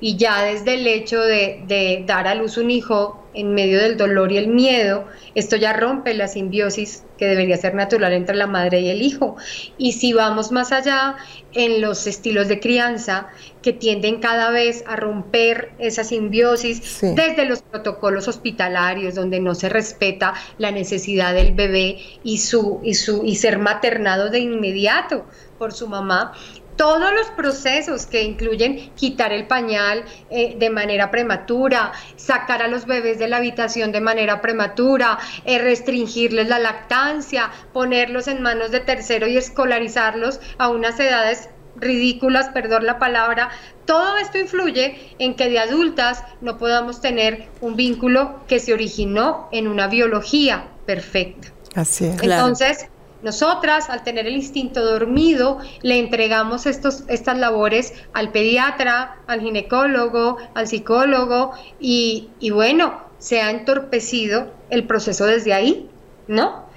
[0.00, 4.32] Y ya desde el hecho de, dar a luz un hijo en medio del dolor
[4.32, 8.80] y el miedo, esto ya rompe la simbiosis que debería ser natural entre la madre
[8.80, 9.36] y el hijo.
[9.78, 11.16] Y si vamos más allá
[11.52, 13.28] en los estilos de crianza
[13.62, 19.68] que tienden cada vez a romper esa simbiosis desde los protocolos hospitalarios donde no se
[19.68, 25.26] respeta la necesidad del bebé y su y su y ser maternado de inmediato
[25.58, 26.32] por su mamá
[26.80, 32.86] todos los procesos que incluyen quitar el pañal eh, de manera prematura, sacar a los
[32.86, 38.80] bebés de la habitación de manera prematura, eh, restringirles la lactancia, ponerlos en manos de
[38.80, 43.50] tercero y escolarizarlos a unas edades ridículas, perdón la palabra,
[43.84, 49.50] todo esto influye en que de adultas no podamos tener un vínculo que se originó
[49.52, 51.48] en una biología perfecta.
[51.74, 52.22] Así es.
[52.22, 52.88] Entonces,
[53.22, 60.38] Nosotras, al tener el instinto dormido, le entregamos estos, estas labores al pediatra, al ginecólogo,
[60.54, 65.90] al psicólogo y, y bueno, se ha entorpecido el proceso desde ahí,
[66.28, 66.69] ¿no?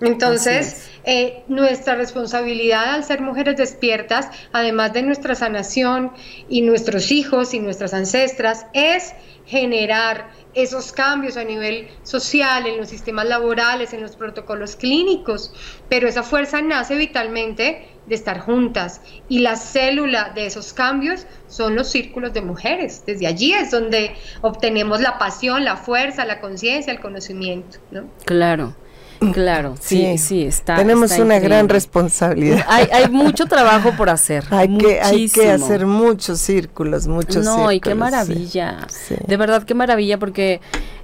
[0.00, 6.12] Entonces, eh, nuestra responsabilidad al ser mujeres despiertas, además de nuestra sanación
[6.48, 9.14] y nuestros hijos y nuestras ancestras, es
[9.46, 15.52] generar esos cambios a nivel social, en los sistemas laborales, en los protocolos clínicos,
[15.88, 21.74] pero esa fuerza nace vitalmente de estar juntas y la célula de esos cambios son
[21.76, 23.04] los círculos de mujeres.
[23.06, 27.78] Desde allí es donde obtenemos la pasión, la fuerza, la conciencia, el conocimiento.
[27.90, 28.08] ¿no?
[28.24, 28.74] Claro.
[29.32, 30.76] Claro, sí, sí, está.
[30.76, 32.64] Tenemos una gran responsabilidad.
[32.68, 34.44] Hay, hay mucho trabajo por hacer.
[34.50, 37.64] hay, que, hay que hacer muchos círculos, muchos no, círculos.
[37.64, 38.86] No, y qué maravilla.
[39.26, 40.60] De verdad, qué maravilla, porque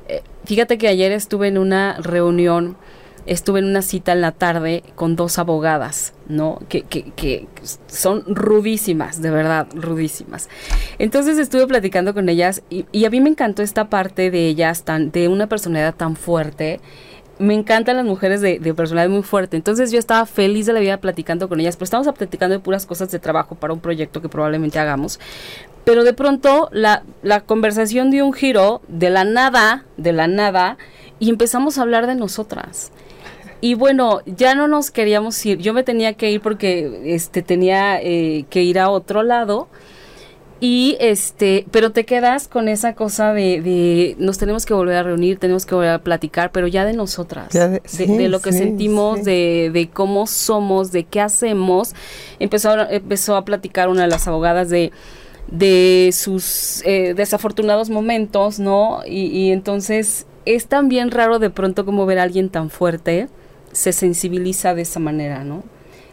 [0.09, 2.77] eh, fíjate que ayer estuve en una reunión
[3.27, 6.61] estuve en una cita en la tarde con dos abogadas, ¿no?
[6.69, 7.49] Que, que, que,
[7.87, 10.49] son rudísimas, de verdad, rudísimas.
[10.99, 14.83] Entonces estuve platicando con ellas y, y, a mí me encantó esta parte de ellas,
[14.83, 16.81] tan, de una personalidad tan fuerte
[17.39, 19.57] me encantan las mujeres de, personalidad muy fuerte.
[19.57, 22.87] Entonces yo estaba feliz de la vida platicando con ellas, pero estamos platicando de puras
[22.87, 25.21] cosas de trabajo para un proyecto que probablemente hagamos.
[25.85, 30.79] Pero de pronto la, la conversación dio un giro de la nada, de la nada,
[31.19, 32.93] y empezamos a hablar de nosotras.
[33.61, 35.59] Y bueno, ya no nos queríamos ir.
[35.59, 39.69] Yo me tenía que ir porque este tenía eh, que ir a otro lado.
[40.61, 45.39] Y este, pero te quedas con esa cosa de, nos tenemos que volver a reunir,
[45.39, 49.91] tenemos que volver a platicar, pero ya de nosotras, de, lo que sentimos, De, de,
[49.91, 51.95] cómo somos, de qué hacemos.
[52.39, 54.93] Empezó, empezó a platicar una de las abogadas de,
[55.51, 59.03] de sus eh, desafortunados momentos, ¿no?
[59.07, 63.29] Y, y entonces es también raro de pronto como ver a alguien tan fuerte
[63.73, 65.63] se sensibiliza de esa manera, ¿no?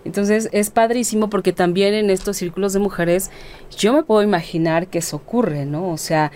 [0.06, 3.30] Entonces es padrísimo porque también en estos círculos de mujeres
[3.78, 5.90] yo me puedo imaginar que eso ocurre, ¿no?
[5.92, 6.32] O sea,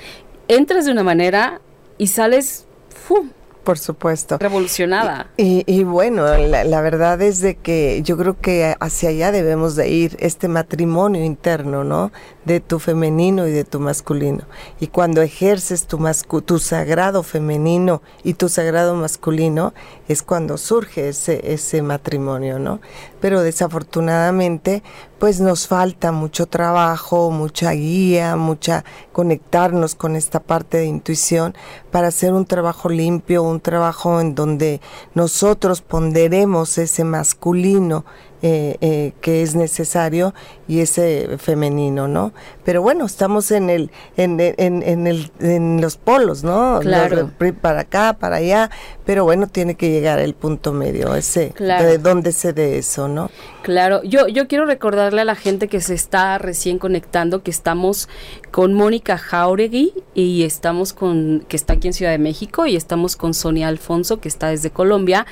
[0.47, 1.61] entras de una manera
[1.97, 3.29] y sales ¡fum!
[3.65, 4.37] Por supuesto.
[4.37, 5.31] Revolucionada.
[5.37, 10.15] Y, bueno, la, verdad es de que yo creo que hacia allá debemos de ir,
[10.19, 12.11] este matrimonio interno, ¿no?
[12.45, 14.43] De tu femenino y de tu masculino.
[14.79, 15.99] Y cuando ejerces tu,
[16.45, 19.73] tu sagrado femenino y tu sagrado masculino,
[20.07, 22.81] es cuando surge ese, ese matrimonio, ¿no?
[23.19, 24.83] Pero desafortunadamente,
[25.17, 31.55] pues nos falta mucho trabajo, mucha guía, mucha conectarnos con esta parte de intuición
[31.95, 34.81] para hacer un trabajo limpio, un trabajo en donde
[35.13, 38.03] nosotros ponderemos ese masculino
[38.41, 40.33] eh, eh, que es necesario
[40.67, 42.33] y ese femenino, ¿no?
[42.63, 46.79] Pero bueno, estamos en el, en, en, el, en los polos, ¿no?
[46.81, 47.31] Claro.
[47.61, 48.69] para acá, para allá,
[49.05, 53.29] pero bueno, tiene que llegar el punto medio, ese, de dónde se dé eso, ¿no?
[53.63, 58.09] Claro, yo, yo quiero recordarle a la gente que se está recién conectando que estamos
[58.51, 63.15] con Mónica Jauregui y estamos con, que está aquí en Ciudad de México, y estamos
[63.15, 65.25] con Sonia Alfonso, que está desde Colombia,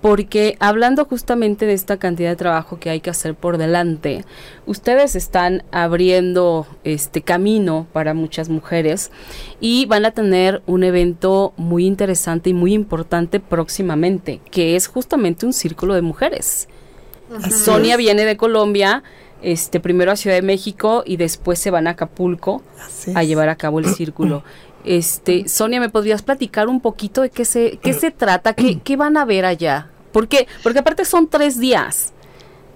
[0.00, 4.24] porque hablando justamente de esta cantidad de trabajo que hay que hacer por delante,
[4.66, 9.10] ustedes están abriendo este camino para muchas mujeres
[9.60, 15.44] y van a tener un evento muy interesante y muy importante próximamente, que es justamente
[15.44, 16.68] un círculo de mujeres.
[17.50, 19.02] Sonia viene de Colombia,
[19.42, 22.62] este primero a Ciudad de México y después se van a Acapulco
[23.14, 24.42] a llevar a cabo el círculo.
[24.84, 28.54] Este, Sonia, ¿me podrías platicar un poquito de qué se, qué se trata?
[28.54, 29.89] ¿Qué, qué van a ver allá?
[30.12, 30.46] ¿Por qué?
[30.62, 32.12] Porque aparte son tres días,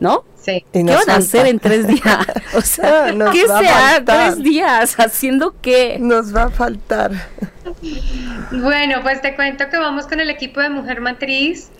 [0.00, 0.24] ¿no?
[0.40, 0.64] Sí.
[0.72, 2.26] ¿Qué van a hacer en tres días?
[2.54, 4.98] O sea, ¿qué se tres días?
[4.98, 5.96] ¿Haciendo qué?
[5.98, 7.12] Nos va a faltar.
[8.50, 11.70] Bueno, pues te cuento que vamos con el equipo de Mujer Matriz.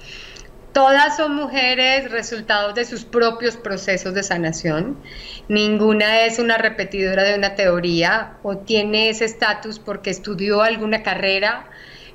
[0.73, 4.99] Todas son mujeres resultados de sus propios procesos de sanación.
[5.47, 11.67] Ninguna es una repetidora de una teoría o tiene ese estatus porque estudió alguna carrera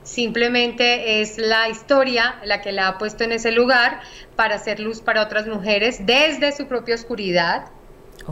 [0.09, 4.01] simplemente es la historia la que la ha puesto en ese lugar
[4.35, 7.65] para hacer luz para otras mujeres desde su propia oscuridad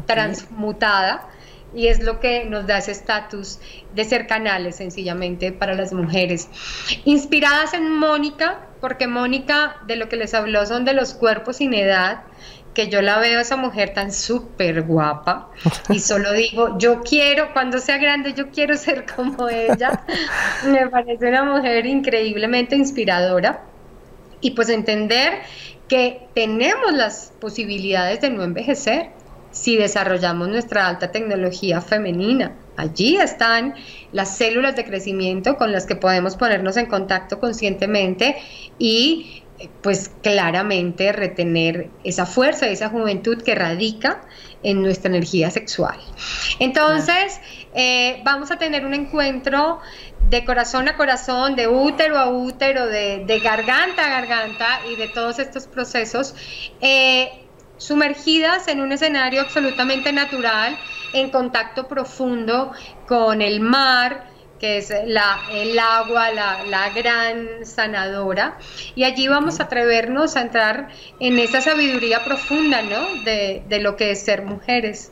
[0.06, 1.30] transmutada
[1.76, 3.60] y es lo que nos da ese estatus
[3.94, 6.48] de ser canales sencillamente para las mujeres.
[7.04, 11.74] Inspiradas en Mónica, porque Mónica de lo que les habló son de los cuerpos sin
[11.74, 12.24] edad,
[12.78, 15.50] que yo la veo a esa mujer tan súper guapa
[15.90, 20.06] y solo digo, yo quiero, cuando sea grande, yo quiero ser como ella.
[20.64, 23.64] Me parece una mujer increíblemente inspiradora
[24.42, 25.40] y pues entender
[25.88, 29.10] que tenemos las posibilidades de no envejecer
[29.50, 32.52] si desarrollamos nuestra alta tecnología femenina.
[32.76, 33.74] Allí están
[34.12, 38.38] las células de crecimiento con las que podemos ponernos en contacto conscientemente
[38.78, 39.42] y
[39.82, 44.22] pues claramente retener esa fuerza, esa juventud que radica
[44.64, 46.00] en nuestra energía sexual.
[46.60, 47.40] Entonces,
[47.74, 49.80] eh, vamos a tener un encuentro
[50.30, 55.40] de corazón a corazón, de útero a útero, de, garganta a garganta y de todos
[55.40, 56.36] estos procesos,
[56.82, 57.46] eh,
[57.78, 60.78] sumergidas en un escenario absolutamente natural,
[61.14, 62.72] en contacto profundo
[63.08, 64.28] con el mar,
[64.60, 68.58] que es la, el agua, la, gran sanadora.
[68.96, 70.90] Y allí vamos a atrevernos a entrar
[71.20, 73.24] en esa sabiduría profunda, ¿no?
[73.24, 75.12] De, lo que es ser mujeres.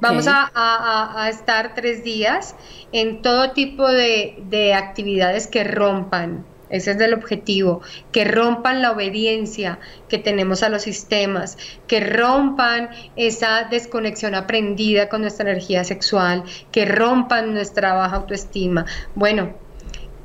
[0.00, 2.54] Vamos a, estar tres días
[2.92, 7.80] en todo tipo de, de actividades que rompan ese es el objetivo,
[8.12, 11.56] que rompan la obediencia que tenemos a los sistemas,
[11.86, 18.86] que rompan esa desconexión aprendida con nuestra energía sexual, que rompan nuestra baja autoestima.
[19.14, 19.54] Bueno,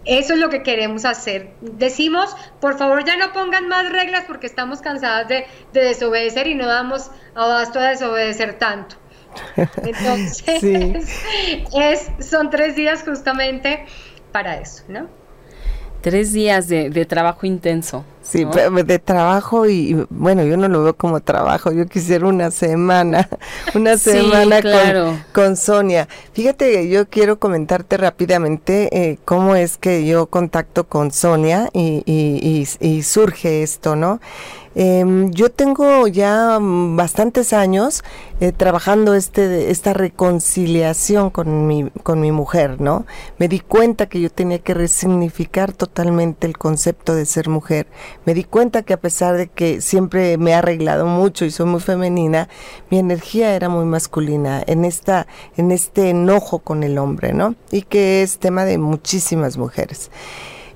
[0.06, 1.54] eso es lo que queremos hacer.
[1.62, 6.68] Decimos, por favor ya no pongan más reglas porque estamos cansadas de, desobedecer y no
[6.68, 8.98] damos abasto a desobedecer tanto.
[9.84, 10.64] Entonces,
[11.74, 13.86] es, son tres días justamente
[14.32, 15.23] para eso, ¿no?
[16.04, 18.04] Tres días de, de trabajo intenso.
[18.24, 23.28] Sí, de trabajo y bueno, yo no lo veo como trabajo, yo quisiera una semana,
[23.76, 24.62] una semana
[25.34, 26.08] con, Sonia.
[26.32, 32.68] Fíjate, yo quiero comentarte rápidamente eh, cómo es que yo contacto con Sonia y, y,
[32.80, 34.22] y surge esto, ¿no?
[34.76, 38.04] Eh, yo tengo ya bastantes años
[38.40, 43.06] eh, trabajando este, esta reconciliación con mi, con mi mujer, ¿no?
[43.38, 47.86] Me di cuenta que yo tenía que resignificar totalmente el concepto de ser mujer.
[48.26, 51.66] Me di cuenta que a pesar de que siempre me he arreglado mucho y soy
[51.66, 52.48] muy femenina,
[52.90, 57.56] mi energía era muy masculina en esta, en este enojo con el hombre, ¿no?
[57.72, 60.10] Y que es tema de muchísimas mujeres.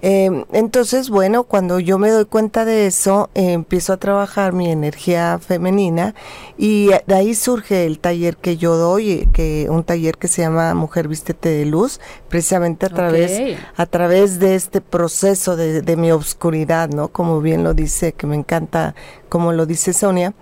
[0.10, 5.38] Em, entonces, bueno, cuando yo me doy cuenta de eso, empiezo a trabajar mi energía
[5.38, 6.16] femenina
[6.58, 10.74] y de ahí surge el taller que yo doy, que un taller que se llama
[10.76, 12.00] Mujer Vístete de Luz,
[12.30, 17.10] precisamente a través, a través de este proceso de, de mi obscuridad, ¿no?
[17.10, 18.96] Como bien lo dice, que me encanta,
[19.28, 20.34] como lo dice Sonia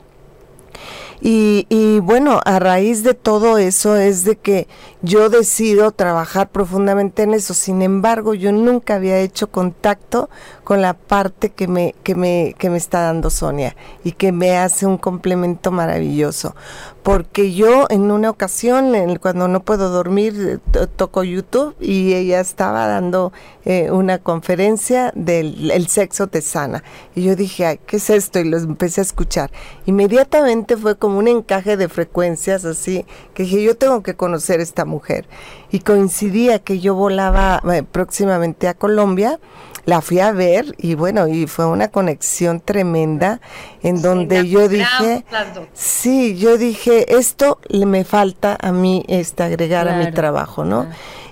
[1.28, 4.68] y, y, bueno, a raíz de todo eso es de que
[5.02, 7.56] yo decido trabajar profundamente en eso.
[7.56, 10.30] Sin embargo, yo nunca había hecho contacto
[10.66, 14.57] con la parte que me, que me, que me está dando Sonia y que me
[14.57, 16.55] hace un complemento maravilloso.
[17.03, 20.59] Porque yo en una ocasión, cuando no puedo dormir,
[20.95, 23.32] toco YouTube y ella estaba dando
[23.63, 26.84] eh, una conferencia del el sexo te sana.
[27.13, 28.39] Y yo dije, Ay, ¿qué es esto?
[28.39, 29.51] Y lo empecé a escuchar.
[29.86, 33.05] Inmediatamente fue como un encaje de frecuencias así,
[33.36, 35.28] que dije, yo tengo que conocer esta mujer.
[35.70, 39.39] Y coincidía que yo volaba eh, próximamente a Colombia
[39.86, 43.40] la fui a ver y bueno, y fue una conexión tremenda
[43.86, 45.24] en donde yo dije,
[45.74, 50.88] sí, yo dije, esto le me falta a mí este, agregar a mi trabajo, ¿no?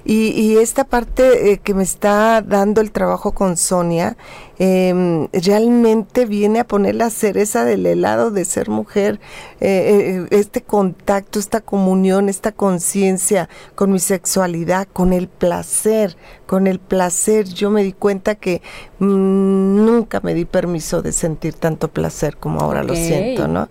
[0.05, 4.17] Y, y, esta parte eh, que me está dando el trabajo con Sonia,
[4.59, 9.19] eh, realmente viene a poner la cereza del helado de ser mujer,
[9.59, 16.67] eh, eh, este contacto, esta comunión, esta conciencia con mi sexualidad, con el placer, con
[16.67, 17.45] el placer.
[17.45, 18.61] Yo me di cuenta que
[18.99, 23.69] mm, nunca me di permiso de sentir tanto placer como ahora lo siento, ¿no?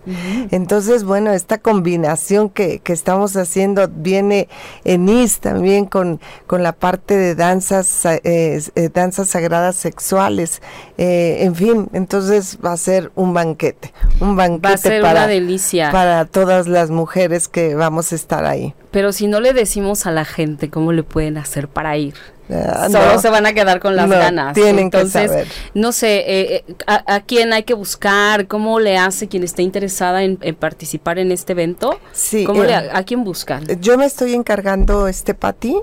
[0.51, 4.49] Entonces, bueno, esta combinación que, que estamos haciendo viene
[4.85, 8.63] en IS también con, con la parte de danzas, eh,
[8.95, 10.63] danzas sagradas sexuales
[11.05, 15.91] eh, en fin, entonces va a ser un banquete, un banquete para, delicia.
[15.91, 18.73] para todas las mujeres que vamos a estar ahí.
[18.93, 22.15] Pero si no le decimos a la gente cómo le pueden hacer para ir,
[22.51, 24.55] Ah, Solo se van a quedar con las ganas.
[24.55, 25.49] Tienen Entonces, que saber.
[25.75, 28.47] no sé, eh, eh, a, quién hay que buscar?
[28.47, 31.99] ¿Cómo le hace quien esté interesada en, participar en este evento?
[32.13, 32.47] Sí.
[32.53, 33.65] Eh, ¿A quién buscan?
[33.81, 35.77] Yo me estoy encargando, este Pati,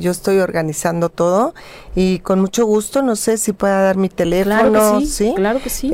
[0.00, 1.54] yo estoy organizando todo
[1.94, 4.63] y con mucho gusto, no sé si pueda dar mi teléfono.
[4.70, 5.32] Claro que sí.
[5.34, 5.88] Claro que sí.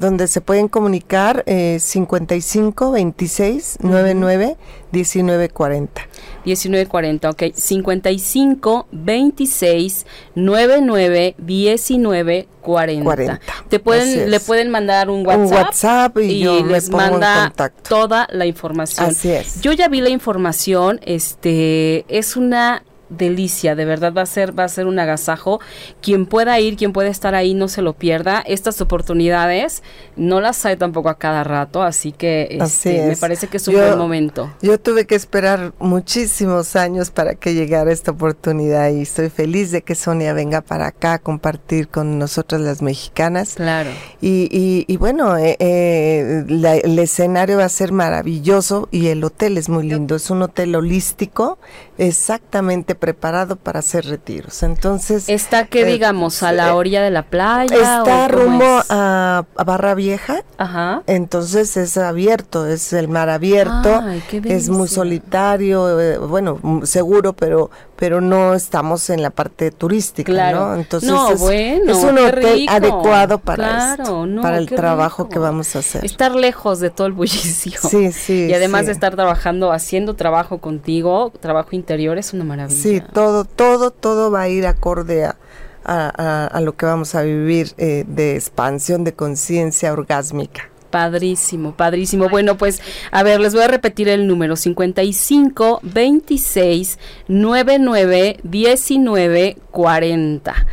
[0.00, 4.56] donde se pueden comunicar 55 26 99
[4.92, 6.02] 1940.
[6.44, 7.42] 1940, ok.
[7.54, 13.40] 55 26 99 19 40.
[13.68, 17.52] Te pueden, le pueden mandar un WhatsApp, un WhatsApp y, les manda
[17.88, 19.06] toda la información.
[19.06, 19.60] Así es.
[19.62, 22.84] Yo ya vi la información, este, es una
[23.16, 25.60] delicia, de verdad va a ser va a ser un agasajo.
[26.00, 28.42] Quien pueda ir, quien pueda estar ahí, no se lo pierda.
[28.46, 29.82] Estas oportunidades
[30.16, 33.74] no las hay tampoco a cada rato, así que este, me parece que es un
[33.74, 34.50] buen momento.
[34.62, 39.82] Yo tuve que esperar muchísimos años para que llegara esta oportunidad y estoy feliz de
[39.82, 43.54] que Sonia venga para acá a compartir con nosotras las mexicanas.
[43.54, 43.90] Claro.
[44.20, 49.68] Y, y, bueno, eh, eh, el escenario va a ser maravilloso y el hotel es
[49.68, 50.16] muy lindo.
[50.16, 51.58] Es un hotel holístico,
[51.98, 54.62] exactamente preparado para hacer retiros.
[54.62, 55.28] Entonces.
[55.28, 57.76] ¿Está que eh, digamos a la orilla de la playa?
[57.76, 60.42] Está rumbo a, Barra Vieja.
[60.58, 61.02] Ajá.
[61.06, 64.02] Entonces es abierto, es el mar abierto.
[64.44, 67.70] es muy solitario, bueno, seguro, pero
[68.02, 70.74] pero no estamos en la parte turística, ¿no?
[70.74, 76.04] Entonces es, un hotel adecuado para esto, para el trabajo que vamos a hacer.
[76.04, 77.78] Estar lejos de todo el bullicio.
[77.80, 78.46] Sí, sí.
[78.50, 82.80] Y además de estar trabajando, haciendo trabajo contigo, trabajo interior es una maravilla.
[82.80, 85.36] Sí, todo, todo, todo va a ir acorde a,
[85.84, 90.70] a, lo que vamos a vivir eh, de expansión de conciencia orgásmica.
[90.90, 92.28] Padrísimo, padrísimo.
[92.28, 100.66] Bueno, pues a ver, les voy a repetir el número 55 26 99 19 40.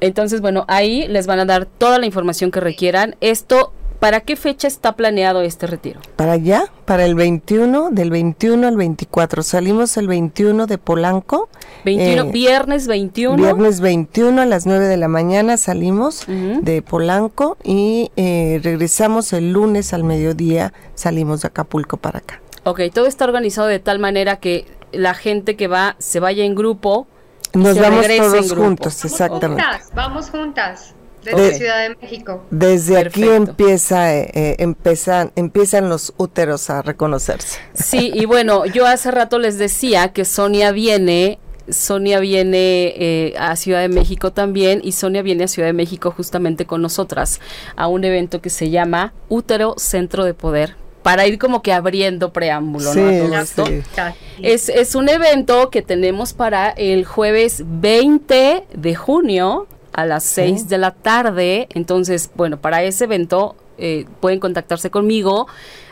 [0.00, 3.14] Entonces, bueno, ahí les van a dar toda la información que requieran.
[3.20, 3.72] Esto
[4.02, 6.00] ¿Para qué fecha está planeado este retiro?
[6.16, 9.44] Para allá, para el 21, del 21 al 24.
[9.44, 11.48] Salimos el 21 de Polanco.
[11.84, 13.36] 21, eh, viernes 21.
[13.36, 19.52] Viernes 21 a las 9 de la mañana salimos de Polanco y eh, regresamos el
[19.52, 22.40] lunes al mediodía, salimos de Acapulco para acá.
[22.64, 26.56] Ok, todo está organizado de tal manera que la gente que va se vaya en
[26.56, 27.06] grupo.
[27.52, 29.62] Nos vamos todos juntos, exactamente.
[29.94, 30.96] vamos juntas.
[31.24, 32.44] Desde Ciudad de México.
[32.50, 37.58] Desde aquí empieza, eh, eh, empiezan, empiezan los úteros a reconocerse.
[37.74, 43.54] Sí, y bueno, yo hace rato les decía que Sonia viene Sonia viene eh, a
[43.56, 47.40] Ciudad de México también y Sonia viene a Ciudad de México justamente con nosotras
[47.76, 52.32] a un evento que se llama Útero Centro de Poder para ir como que abriendo
[52.32, 53.36] preámbulo ¿no?
[53.36, 54.04] a todo esto.
[54.40, 60.68] Es, es un evento que tenemos para el jueves 20 de junio a las 6
[60.68, 61.68] de la tarde.
[61.74, 65.46] Entonces, bueno, para ese evento eh, pueden contactarse conmigo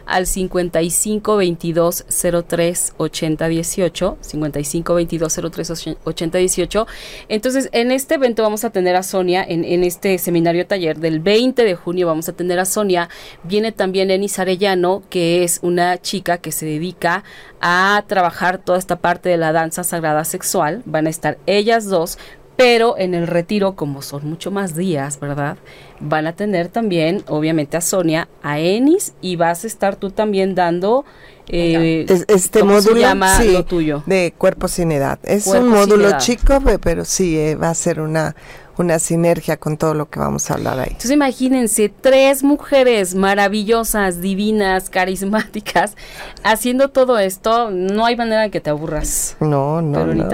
[0.07, 2.05] al 55 22
[2.47, 6.87] 03 80 18 55 22 03 80 18
[7.29, 11.21] entonces en este evento vamos a tener a Sonia en, en, este seminario taller del
[11.21, 12.07] 20 de junio.
[12.07, 13.09] Vamos a tener a Sonia.
[13.45, 17.25] Viene también Enis Arellano que es una chica que se dedica
[17.61, 20.83] a trabajar toda esta parte de la danza sagrada sexual.
[20.87, 22.19] Van a estar ellas dos
[22.61, 25.57] pero en el retiro, como son mucho más días, ¿verdad?
[25.99, 30.55] Van a tener también, obviamente, a Sonia, a Enis, y vas a estar tú también
[30.55, 31.07] dando
[31.49, 34.03] eh, este módulo tuyo?
[34.05, 35.19] de cuerpo sin edad.
[35.23, 38.37] Es un módulo chico, pero sí eh, va a ser una
[38.81, 40.89] una sinergia con todo lo que vamos a hablar ahí.
[40.89, 45.97] Entonces imagínense tres mujeres maravillosas, divinas, carismáticas,
[46.43, 49.37] haciendo todo esto, no hay manera de que te aburras.
[49.41, 50.29] No, no, no.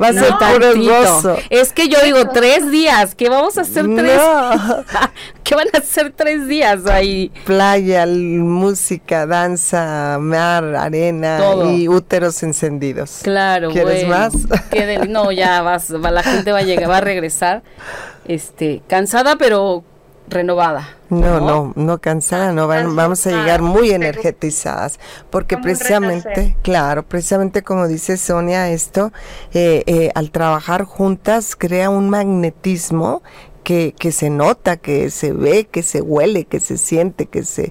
[0.00, 4.20] Va a ser puro Es que yo digo tres días, ¿qué vamos a hacer tres?
[5.48, 7.32] ¿Qué van a hacer tres días ahí?
[7.46, 11.40] Playa, música, danza, mar, arena
[11.72, 13.20] y úteros encendidos.
[13.22, 14.34] Claro, ¿Quieres más?
[15.08, 17.62] no, ya vas, la gente va a llegar, va a regresar
[18.26, 19.84] este, cansada pero
[20.28, 20.98] renovada.
[21.08, 27.88] No, no, no, cansada, no, vamos a llegar muy energetizadas, porque precisamente, claro, precisamente como
[27.88, 29.10] dice Sonia, esto,
[29.54, 33.22] eh, eh, al trabajar juntas crea un magnetismo
[33.68, 37.70] que, que se nota, que se ve, que se huele, que se siente, que se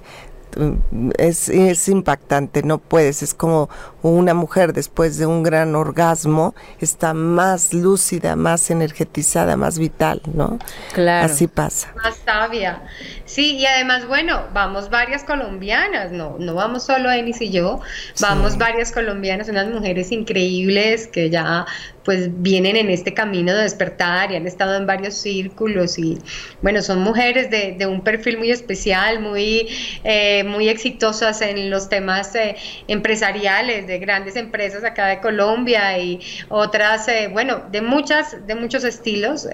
[1.18, 3.68] es, es impactante, no puedes, es como
[4.02, 10.58] una mujer después de un gran orgasmo está más lúcida, más energetizada, más vital, ¿no?
[10.94, 11.26] Claro.
[11.26, 11.92] Así pasa.
[12.02, 12.82] Más sabia.
[13.24, 17.80] Sí, y además, bueno, vamos varias colombianas, no, no vamos solo Enis y yo,
[18.20, 21.66] vamos varias colombianas, unas mujeres increíbles que ya
[22.04, 26.18] pues vienen en este camino de despertar y han estado en varios círculos y
[26.62, 29.68] bueno, son mujeres de, un perfil muy especial, muy,
[30.04, 36.20] eh, muy exitosas en los temas eh, empresariales de grandes empresas acá de Colombia y
[36.48, 39.46] otras, eh, bueno, de muchas, de muchos estilos,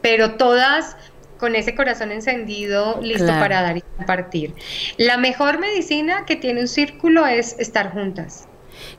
[0.00, 0.96] pero todas
[1.38, 4.54] con ese corazón encendido, listo para dar y compartir.
[4.96, 8.48] La mejor medicina que tiene un círculo es estar juntas.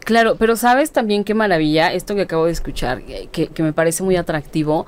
[0.04, 4.16] Claro, pero sabes también qué maravilla, esto que acabo de escuchar, que, me parece muy
[4.16, 4.86] atractivo.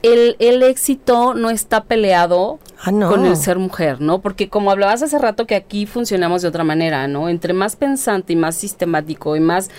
[0.00, 3.08] El, el, éxito no está peleado Ah, no.
[3.10, 4.20] con el ser mujer, ¿no?
[4.20, 7.28] Porque como hablabas hace rato que aquí funcionamos de otra manera, ¿no?
[7.28, 9.70] Entre más pensante y más sistemático y más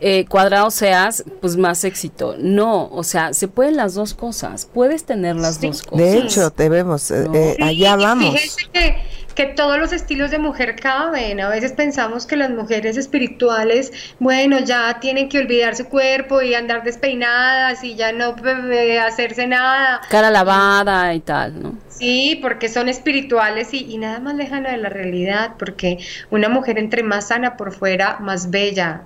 [0.00, 2.34] eh, cuadrado seas, pues más éxito.
[2.40, 5.98] No, o sea, se pueden las dos cosas, puedes tener las dos cosas.
[5.98, 6.80] De hecho, eh,
[7.28, 7.34] No.
[7.36, 8.34] eh, Sí, allá vamos.
[8.34, 8.96] Fíjense que,
[9.38, 11.38] que todos los estilos de mujer caben.
[11.38, 16.54] A veces pensamos que las mujeres espirituales, bueno, ya tienen que olvidar su cuerpo y
[16.54, 18.34] andar despeinadas y ya no
[19.00, 20.00] hacerse nada.
[20.10, 21.78] Cara lavada y tal, ¿no?
[21.88, 25.98] Sí, porque son espirituales y, y nada más lejano de la realidad, porque
[26.30, 29.02] una mujer entre más sana por fuera, más bella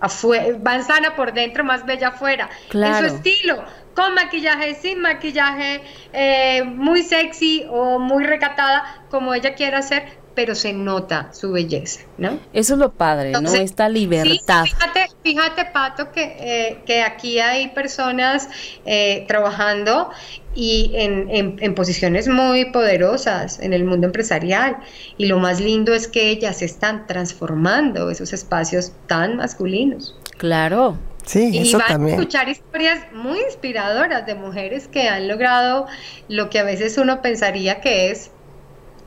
[0.00, 2.50] afuera, más sana por dentro, más bella afuera.
[2.68, 3.06] Claro.
[3.06, 3.62] En su estilo,
[3.98, 5.80] con maquillaje, sin maquillaje,
[6.12, 10.02] eh, muy sexy o muy recatada, como ella quiera ser,
[10.36, 12.38] pero se nota su belleza, ¿no?
[12.52, 13.52] Eso es lo padre, ¿no?
[13.52, 14.62] Esta libertad.
[14.66, 18.48] Sí, fíjate, fíjate, Pato, que, eh, que aquí hay personas
[18.86, 20.10] eh, trabajando
[20.54, 24.76] y en, en- en posiciones muy poderosas en el mundo empresarial.
[25.16, 30.14] Y lo más lindo es que ellas están transformando esos espacios tan masculinos.
[30.36, 30.96] Claro.
[31.28, 32.18] Sí, Y eso van a también.
[32.18, 35.86] escuchar historias muy inspiradoras de mujeres que han logrado
[36.28, 38.30] lo que a veces uno pensaría que es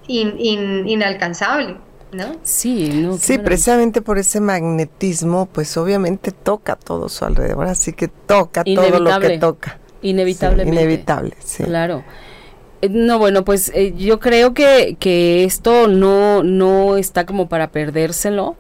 [0.08, 1.78] in- in- inalcanzable,
[2.12, 2.36] ¿no?
[2.44, 3.18] Sí, no.
[3.18, 9.00] Sí, precisamente por ese magnetismo, pues obviamente toca todo su alrededor, así que toca todo
[9.00, 9.80] lo que toca.
[10.04, 10.72] Inevitablemente.
[10.80, 11.64] Sí, inevitable, sí.
[11.64, 12.04] Claro.
[12.82, 17.72] Eh, No, bueno, pues eh, yo creo que, que esto no, no está como para
[17.72, 18.56] perdérselo.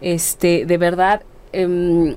[0.00, 2.16] Este, de verdad, em,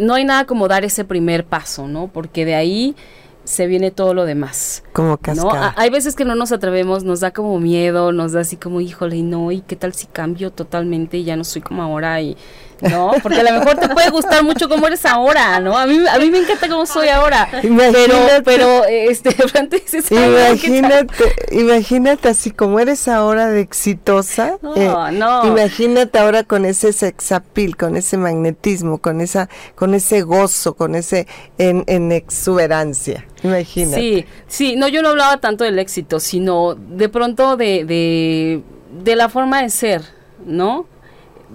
[0.00, 2.08] no hay nada como dar ese primer paso, ¿no?
[2.08, 2.96] Porque de ahí
[3.44, 4.82] se viene todo lo demás.
[4.92, 5.74] Como cascada.
[5.76, 9.16] Hay veces que no nos atrevemos, nos da como miedo, nos da así como, híjole,
[9.16, 12.36] y no, y qué tal si cambio totalmente y ya no soy como ahora y
[12.82, 15.76] no, porque a lo mejor te puede gustar mucho como eres ahora, ¿no?
[15.76, 18.42] A mí, a mí me encanta cómo soy ahora, pero, Imagínate.
[18.44, 21.08] pero, este, de pronto dices, "Ay, no, ¿qué tal?".
[21.10, 21.14] Imagínate,
[21.52, 24.56] imagínate así como eres ahora de exitosa.
[24.62, 25.46] No, eh, no.
[25.46, 31.26] Imagínate ahora con ese sexapil, con ese magnetismo, con esa, con ese gozo, con ese
[31.58, 33.26] en, en exuberancia.
[33.42, 34.00] Imagínate.
[34.00, 38.62] Sí, sí, no, yo no hablaba tanto del éxito, sino de pronto de, de,
[39.02, 40.02] de la forma de ser,
[40.44, 40.86] ¿no?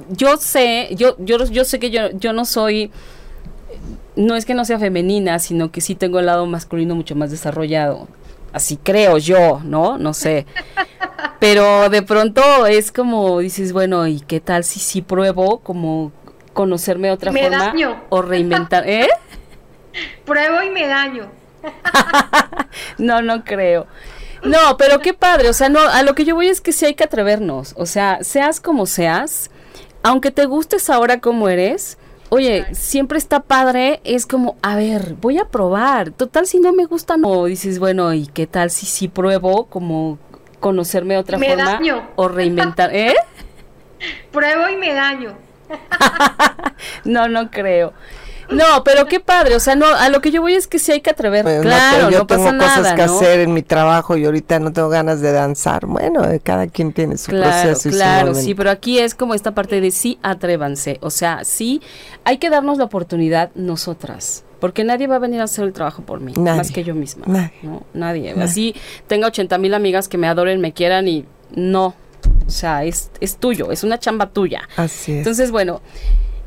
[0.10, 2.92] Yo sé, yo, yo, yo sé que yo, yo no soy,
[4.16, 7.32] no es que no sea femenina, sino que sí tengo el lado masculino mucho más
[7.32, 8.08] desarrollado.
[8.54, 9.98] Así creo yo, ¿no?
[9.98, 10.46] No sé.
[11.40, 16.12] Pero de pronto es como dices, bueno, ¿y qué tal si sí pruebo como
[16.54, 18.02] conocerme de otra Me forma daño.
[18.10, 19.10] o reinventar, ¿eh?
[20.26, 21.30] Pruebo y me daño.
[22.98, 23.88] No, no creo.
[24.44, 26.86] No, pero qué padre, o sea, no, a lo que yo voy es que sí
[26.86, 29.50] hay que atrevernos, o sea, seas como seas,
[30.06, 31.98] aunque te gustes ahora como eres,
[32.30, 36.86] oye, siempre está padre, es como, a ver, voy a probar, total si no me
[36.86, 40.20] gusta, no, dices, bueno, ¿y qué tal si sí pruebo como
[40.60, 42.08] conocerme de otra Me forma daño.
[42.16, 43.16] o reinventar, ¿eh?
[44.32, 45.34] Pruebo y me daño.
[47.04, 47.94] No, no creo.
[48.50, 50.92] No, pero qué padre, o sea, no, a lo que yo voy es que sí
[50.92, 53.16] hay que atrever, Pues, no claro, te- yo no tengo pasa cosas nada, que ¿no?
[53.16, 55.86] hacer en mi trabajo y ahorita no tengo ganas de danzar.
[55.86, 59.34] Bueno, eh, cada quien tiene su Claro, proceso y claro, sí, pero aquí es como
[59.34, 60.98] esta parte de sí, atrévanse.
[61.02, 61.82] O sea, sí,
[62.24, 64.44] hay que darnos la oportunidad nosotras.
[64.60, 66.58] Porque nadie va a venir a hacer el trabajo por mí, Nadie.
[66.58, 67.26] más que yo misma.
[67.28, 67.52] Nadie.
[67.62, 67.84] ¿no?
[67.94, 68.32] Nadie.
[68.42, 68.74] Así
[69.06, 71.94] tenga 80 mil amigas que me adoren, me quieran y no.
[72.48, 74.62] O sea, es, es tuyo, es una chamba tuya.
[74.78, 75.18] Así es.
[75.20, 75.82] Entonces, bueno,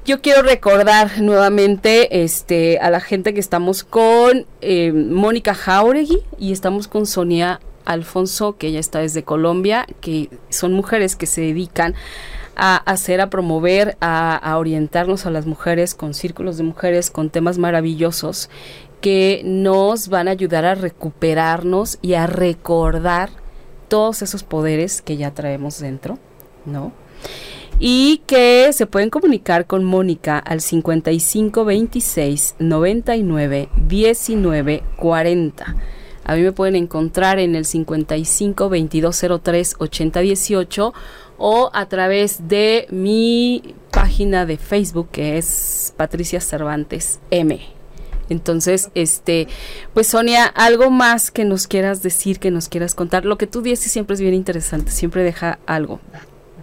[0.08, 6.52] yo quiero recordar nuevamente este, a la gente que estamos con eh, Mónica Jauregui y
[6.52, 11.94] estamos con Sonia Alfonso, que ella está desde Colombia, que son mujeres que se dedican
[12.56, 17.28] a hacer, a promover, a, a orientarnos a las mujeres con círculos de mujeres, con
[17.28, 18.48] temas maravillosos
[19.02, 23.28] que nos van a ayudar a recuperarnos y a recordar
[23.88, 26.18] todos esos poderes que ya traemos dentro,
[26.64, 26.92] ¿no?
[27.78, 35.76] Y que se pueden comunicar con Mónica al 55 26 99 19 40.
[36.24, 40.94] A mí me pueden encontrar en el 55 22 03 80 18
[41.38, 47.60] o a través de mi página de Facebook que es Patricia Cervantes M.
[48.28, 49.48] Entonces, este,
[49.94, 53.24] pues Sonia, algo más que nos quieras decir, que nos quieras contar.
[53.24, 56.00] Lo que tú dices siempre es bien interesante, siempre deja algo.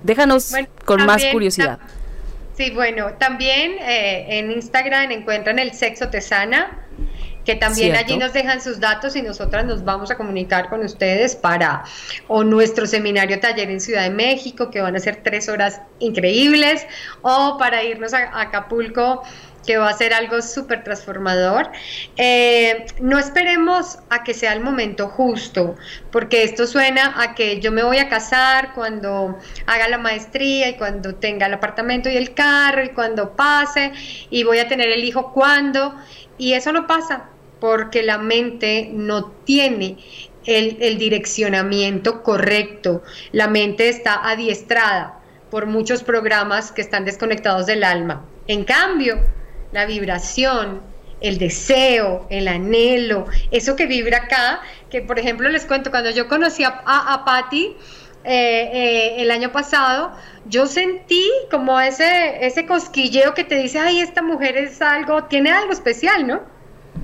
[0.06, 1.80] Déjanos Bueno, con más curiosidad.
[2.56, 6.86] Sí, bueno, también eh, en Instagram encuentran el Sexo Tesana,
[7.44, 8.06] que también Cierto.
[8.06, 11.84] allí nos dejan sus datos y nosotras nos vamos a comunicar con ustedes para
[12.28, 16.86] o nuestro seminario taller en Ciudad de México, que van a ser tres horas increíbles,
[17.22, 19.24] o para irnos a, a Acapulco
[19.66, 21.70] que va a ser algo súper transformador.
[22.18, 25.76] Eh, no esperemos a que sea el momento justo,
[26.12, 30.78] porque esto suena a que yo me voy a casar cuando haga la maestría y
[30.78, 33.92] cuando tenga el apartamento y el carro y cuando pase
[34.30, 35.96] y voy a tener el hijo cuando.
[36.38, 39.98] Y eso no pasa porque la mente no tiene
[40.46, 43.02] el, el direccionamiento correcto,
[43.32, 48.26] la mente está adiestrada por muchos programas que están desconectados del alma.
[48.48, 49.20] En cambio,
[49.76, 50.82] la vibración,
[51.20, 56.30] el deseo, el anhelo, eso que vibra acá, que por ejemplo les cuento, cuando yo
[56.30, 57.76] conocí a, a, Patty,
[58.24, 60.14] eh, eh, el año pasado,
[60.46, 65.52] yo sentí como ese, ese cosquilleo que te dice, ay, esta mujer es algo, tiene
[65.52, 66.42] algo especial, ¿no?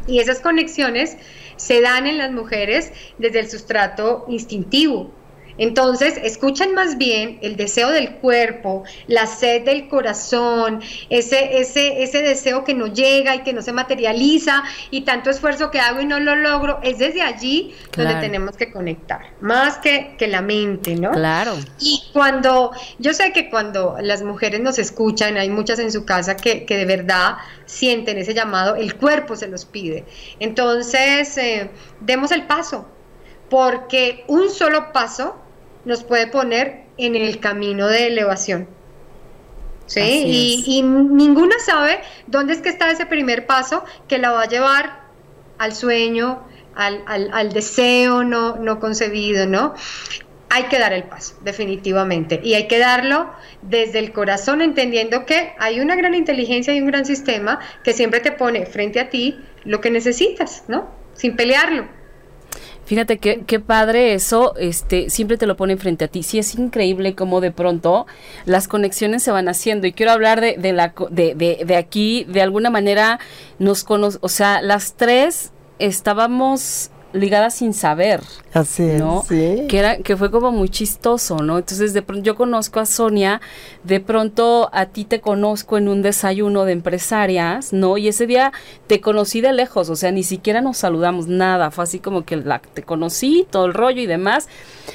[0.08, 1.18] Y esas conexiones
[1.58, 5.12] se dan en las mujeres desde el sustrato instintivo,
[5.58, 12.22] entonces, escuchan más bien el deseo del cuerpo, la sed del corazón, ese, ese, ese
[12.22, 16.06] deseo que no llega y que no se materializa y tanto esfuerzo que hago y
[16.06, 16.80] no lo logro.
[16.84, 21.12] Es desde allí donde tenemos que conectar, más que, que la mente, ¿no?
[21.12, 21.56] Claro.
[21.80, 26.36] Y cuando, yo sé que cuando las mujeres nos escuchan, hay muchas en su casa
[26.36, 27.36] que, que de verdad
[27.66, 30.06] sienten ese llamado, el cuerpo se los pide.
[30.40, 31.70] Entonces, eh,
[32.02, 32.88] demos el paso
[33.52, 35.36] porque un solo paso
[35.84, 38.66] nos puede poner en el camino de elevación.
[39.88, 40.64] ¿Sí?
[40.68, 45.02] Y, ninguna sabe dónde es que está ese primer paso que la va a llevar
[45.58, 49.74] al sueño, al, deseo no, no concebido, ¿no?
[50.50, 52.40] Hay que dar el paso, definitivamente.
[52.42, 56.88] Y hay que darlo desde el corazón, entendiendo que hay una gran inteligencia y un
[56.88, 60.90] gran sistema que siempre te pone frente a ti lo que necesitas, ¿no?
[61.16, 62.01] Sin pelearlo.
[62.92, 66.24] Fíjate qué, padre eso, este, siempre te lo pone frente a ti.
[66.24, 68.06] Sí, es increíble cómo de pronto
[68.44, 69.88] las conexiones se van haciendo.
[69.88, 73.22] Y quiero hablar de, de la, de, de, de aquí, de alguna manera
[73.60, 78.22] nos cono o sea, las tres estábamos ligadas sin saber.
[78.54, 79.24] Así ¿no?
[79.28, 79.66] sí.
[79.70, 81.58] Que, era, que fue como muy chistoso, ¿no?
[81.58, 83.42] Entonces, de pronto yo conozco a Sonia,
[83.84, 87.98] de pronto a ti te conozco en un desayuno de empresarias, ¿no?
[87.98, 88.52] Y ese día
[88.88, 92.36] te conocí de lejos, o sea, ni siquiera nos saludamos, nada, fue así como que
[92.36, 94.48] la, te conocí, todo el rollo y demás.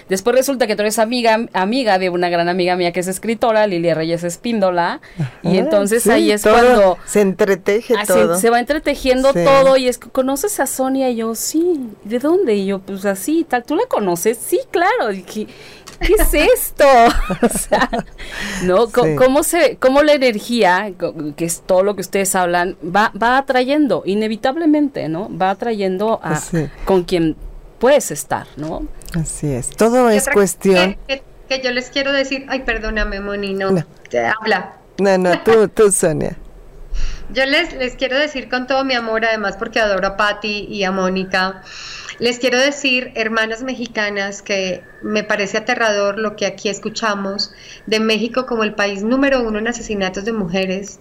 [0.08, 3.66] Después resulta que tú eres amiga, amiga de una gran amiga mía que es escritora,
[3.66, 5.00] Lilia Reyes Espíndola,
[5.42, 6.98] y entonces ahí es cuando...
[7.06, 8.38] Se entreteje ah, todo.
[8.38, 12.54] Se, va entretejiendo todo y es que conoces a Sonia y yo, sí, ¿de dónde?
[12.54, 14.38] Y yo, pues así, tal, ¿tú la conoces?
[14.38, 15.10] Sí, claro.
[15.26, 15.46] ¿qué,
[16.00, 16.84] es esto?
[17.42, 17.90] o sea,
[18.62, 18.88] ¿no?
[18.90, 20.92] ¿Cómo, se, ¿Cómo la energía,
[21.36, 25.28] que es todo lo que ustedes hablan, va, va atrayendo, inevitablemente, ¿no?
[25.36, 26.40] Va atrayendo a
[26.84, 27.36] con quien
[27.78, 28.86] puedes estar, ¿no?
[29.14, 30.96] Así es, todo es cuestión...
[31.08, 31.22] Que,
[31.62, 33.72] yo les quiero decir, ay, perdóname, Moni, no,
[34.10, 34.78] te habla.
[34.98, 36.36] No, no, tú, tú, Sonia.
[37.30, 40.84] Yo les, les quiero decir con todo mi amor, además porque adoro a Patti y
[40.84, 41.62] a Mónica,
[42.18, 47.52] les quiero decir, hermanas mexicanas, que me parece aterrador lo que aquí escuchamos
[47.86, 50.98] de México como el país número uno en asesinatos de mujeres.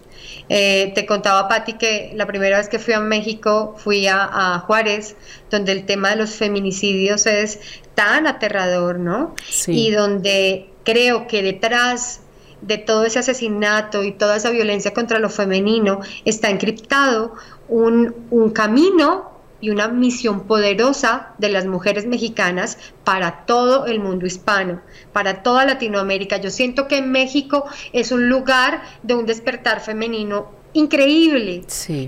[0.49, 5.15] Eh, te contaba, Patti, que la primera vez que fui a México fui a, Juárez,
[5.49, 7.59] donde el tema de los feminicidios es
[7.93, 9.35] tan aterrador, ¿no?
[9.67, 12.21] Y donde creo que detrás
[12.65, 17.33] de todo ese asesinato y toda esa violencia contra lo femenino está encriptado
[17.67, 24.25] un, un camino y una misión poderosa de las mujeres mexicanas para todo el mundo
[24.25, 24.81] hispano,
[25.13, 26.37] para toda Latinoamérica.
[26.37, 31.63] Yo siento que México es un lugar de un despertar femenino increíble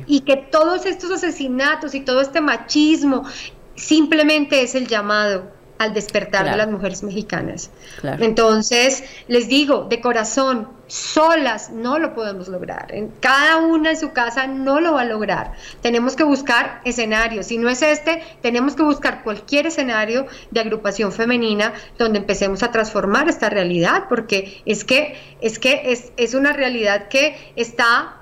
[0.06, 3.24] y que todos estos asesinatos y todo este machismo
[3.76, 7.70] simplemente es el llamado al despertar de las mujeres mexicanas.
[8.04, 12.94] Entonces, les digo, de corazón, solas no lo podemos lograr.
[12.94, 15.54] En cada una en su casa no lo va a lograr.
[15.82, 17.48] Tenemos que buscar escenarios.
[17.48, 22.72] Si no es este, tenemos que buscar cualquier escenario de agrupación femenina donde empecemos a
[22.72, 28.18] transformar esta realidad, porque es que es, que es, es una realidad que está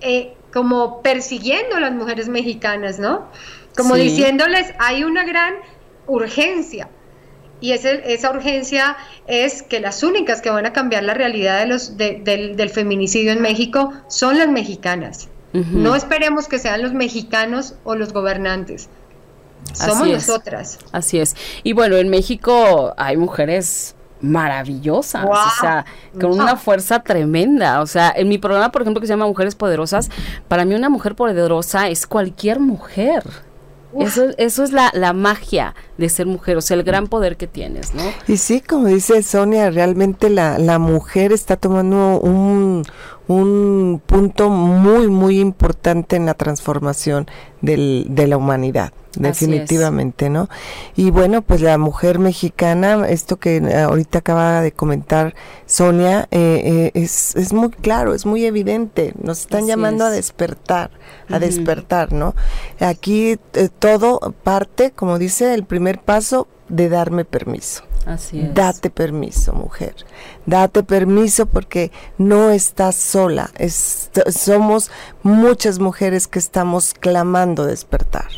[0.00, 3.28] eh, como persiguiendo a las mujeres mexicanas, ¿no?
[3.76, 5.54] Como diciéndoles, hay una gran
[6.06, 6.88] urgencia
[7.60, 8.96] y esa urgencia
[9.26, 13.42] es que las únicas que van a cambiar la realidad de los, del, feminicidio en
[13.42, 15.28] México son las mexicanas.
[15.52, 18.88] No esperemos que sean los mexicanos o los gobernantes.
[19.72, 20.78] Somos nosotras.
[20.92, 21.36] Así es.
[21.64, 25.84] Y bueno, en México hay mujeres maravillosas, o sea,
[26.20, 27.80] con una fuerza tremenda.
[27.80, 30.10] O sea, en mi programa, por ejemplo, que se llama Mujeres Poderosas,
[30.48, 33.24] para mí una mujer poderosa es cualquier mujer.
[33.98, 37.46] Eso, eso es la, la, magia de ser mujer, o sea, el gran poder que
[37.46, 38.02] tienes, ¿no?
[38.28, 42.84] Y sí, como dice Sonia, realmente la, la mujer está tomando un,
[43.30, 47.26] un punto muy, muy importante en la transformación
[47.60, 50.48] del, de la humanidad definitivamente, ¿no?
[50.96, 55.34] Y bueno, pues la mujer mexicana, esto que ahorita acaba de comentar
[55.66, 60.90] Sonia, eh, eh, es, es muy claro, es muy evidente, nos están llamando a despertar,
[61.28, 62.34] a despertar, ¿no?
[62.78, 67.84] Aquí eh, todo parte, como dice, el primer paso de darme permiso.
[68.06, 68.54] Así es.
[68.54, 69.94] Date permiso, mujer.
[70.46, 73.50] Date permiso porque no estás sola.
[74.30, 74.90] somos
[75.22, 78.28] muchas mujeres que estamos clamando despertar.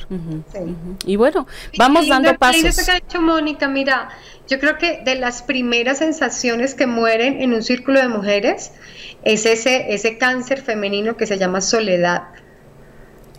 [1.07, 1.47] Y bueno,
[1.79, 2.65] vamos dando pasos.
[2.65, 4.09] Eso que ha hecho Mónica, mira,
[4.49, 8.73] yo creo que de las primeras sensaciones que mueren en un círculo de mujeres
[9.23, 12.25] es ese, ese cáncer femenino que se llama soledad.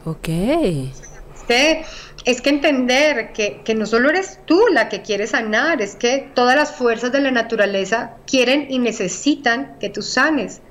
[0.06, 0.28] Ok.
[0.28, 1.82] ¿Sí?
[2.26, 6.56] Es que entender que, no solo eres tú la que quiere sanar, es que todas
[6.56, 10.62] las fuerzas de la naturaleza quieren y necesitan que tú sanes.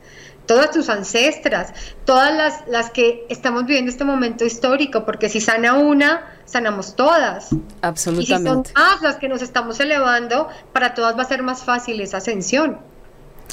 [0.47, 1.73] Todas tus ancestras,
[2.05, 7.51] todas las, las que estamos viviendo este momento histórico, porque si sana una, sanamos todas.
[7.81, 8.33] Absolutamente.
[8.33, 11.63] Y si son más las que nos estamos elevando, para todas va a ser más
[11.65, 12.79] fácil esa ascensión.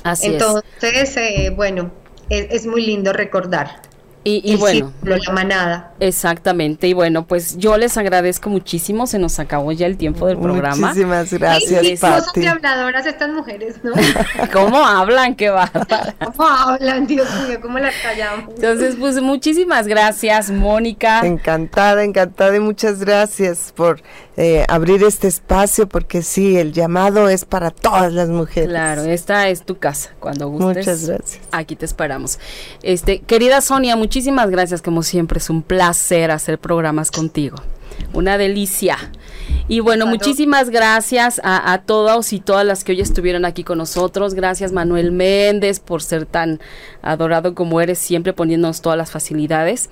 [0.04, 1.92] Así Entonces, eh, bueno,
[2.30, 3.89] es muy lindo recordar.
[4.38, 5.94] Y, bueno, la manada.
[6.00, 6.88] Exactamente.
[6.88, 9.08] Y bueno, pues yo les agradezco muchísimo.
[9.08, 10.88] Se nos acabó ya el tiempo del programa.
[10.88, 12.46] Muchísimas gracias, sí, Pati.
[12.46, 13.94] habladoras estas mujeres, ¿no?
[14.54, 15.36] ¿Cómo hablan?
[15.36, 15.70] Qué va.
[15.70, 17.08] ¿Cómo hablan?
[17.08, 18.54] Dios mío, ¿cómo las callamos?
[18.56, 21.22] Entonces, pues muchísimas gracias, Mónica.
[21.26, 24.02] Encantada, encantada y muchas gracias por
[24.38, 28.70] eh, abrir este espacio porque sí, el llamado es para todas las mujeres.
[28.70, 30.12] Claro, esta es tu casa.
[30.20, 30.78] Cuando gustes.
[30.78, 31.42] Muchas gracias.
[31.52, 32.40] Aquí te esperamos.
[32.82, 37.56] Este, querida Sonia, muchísimas muchísimas gracias, como siempre, es un placer hacer programas contigo.
[38.12, 38.98] Una delicia.
[39.70, 44.34] Y bueno, muchísimas gracias a, todos y todas las que hoy estuvieron aquí con nosotros.
[44.34, 46.60] Gracias Manuel Méndez por ser tan
[47.02, 49.90] adorado como eres, siempre poniéndonos todas las facilidades.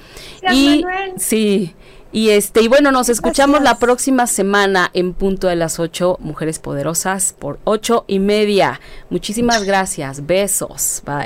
[0.52, 0.84] y
[1.16, 1.74] sí,
[2.12, 6.60] y este, y bueno, nos escuchamos la próxima semana en punto de las 8, Mujeres
[6.60, 8.82] Poderosas, por ocho y media.
[9.10, 10.26] Muchísimas gracias.
[10.26, 11.02] Besos.
[11.06, 11.26] Bye.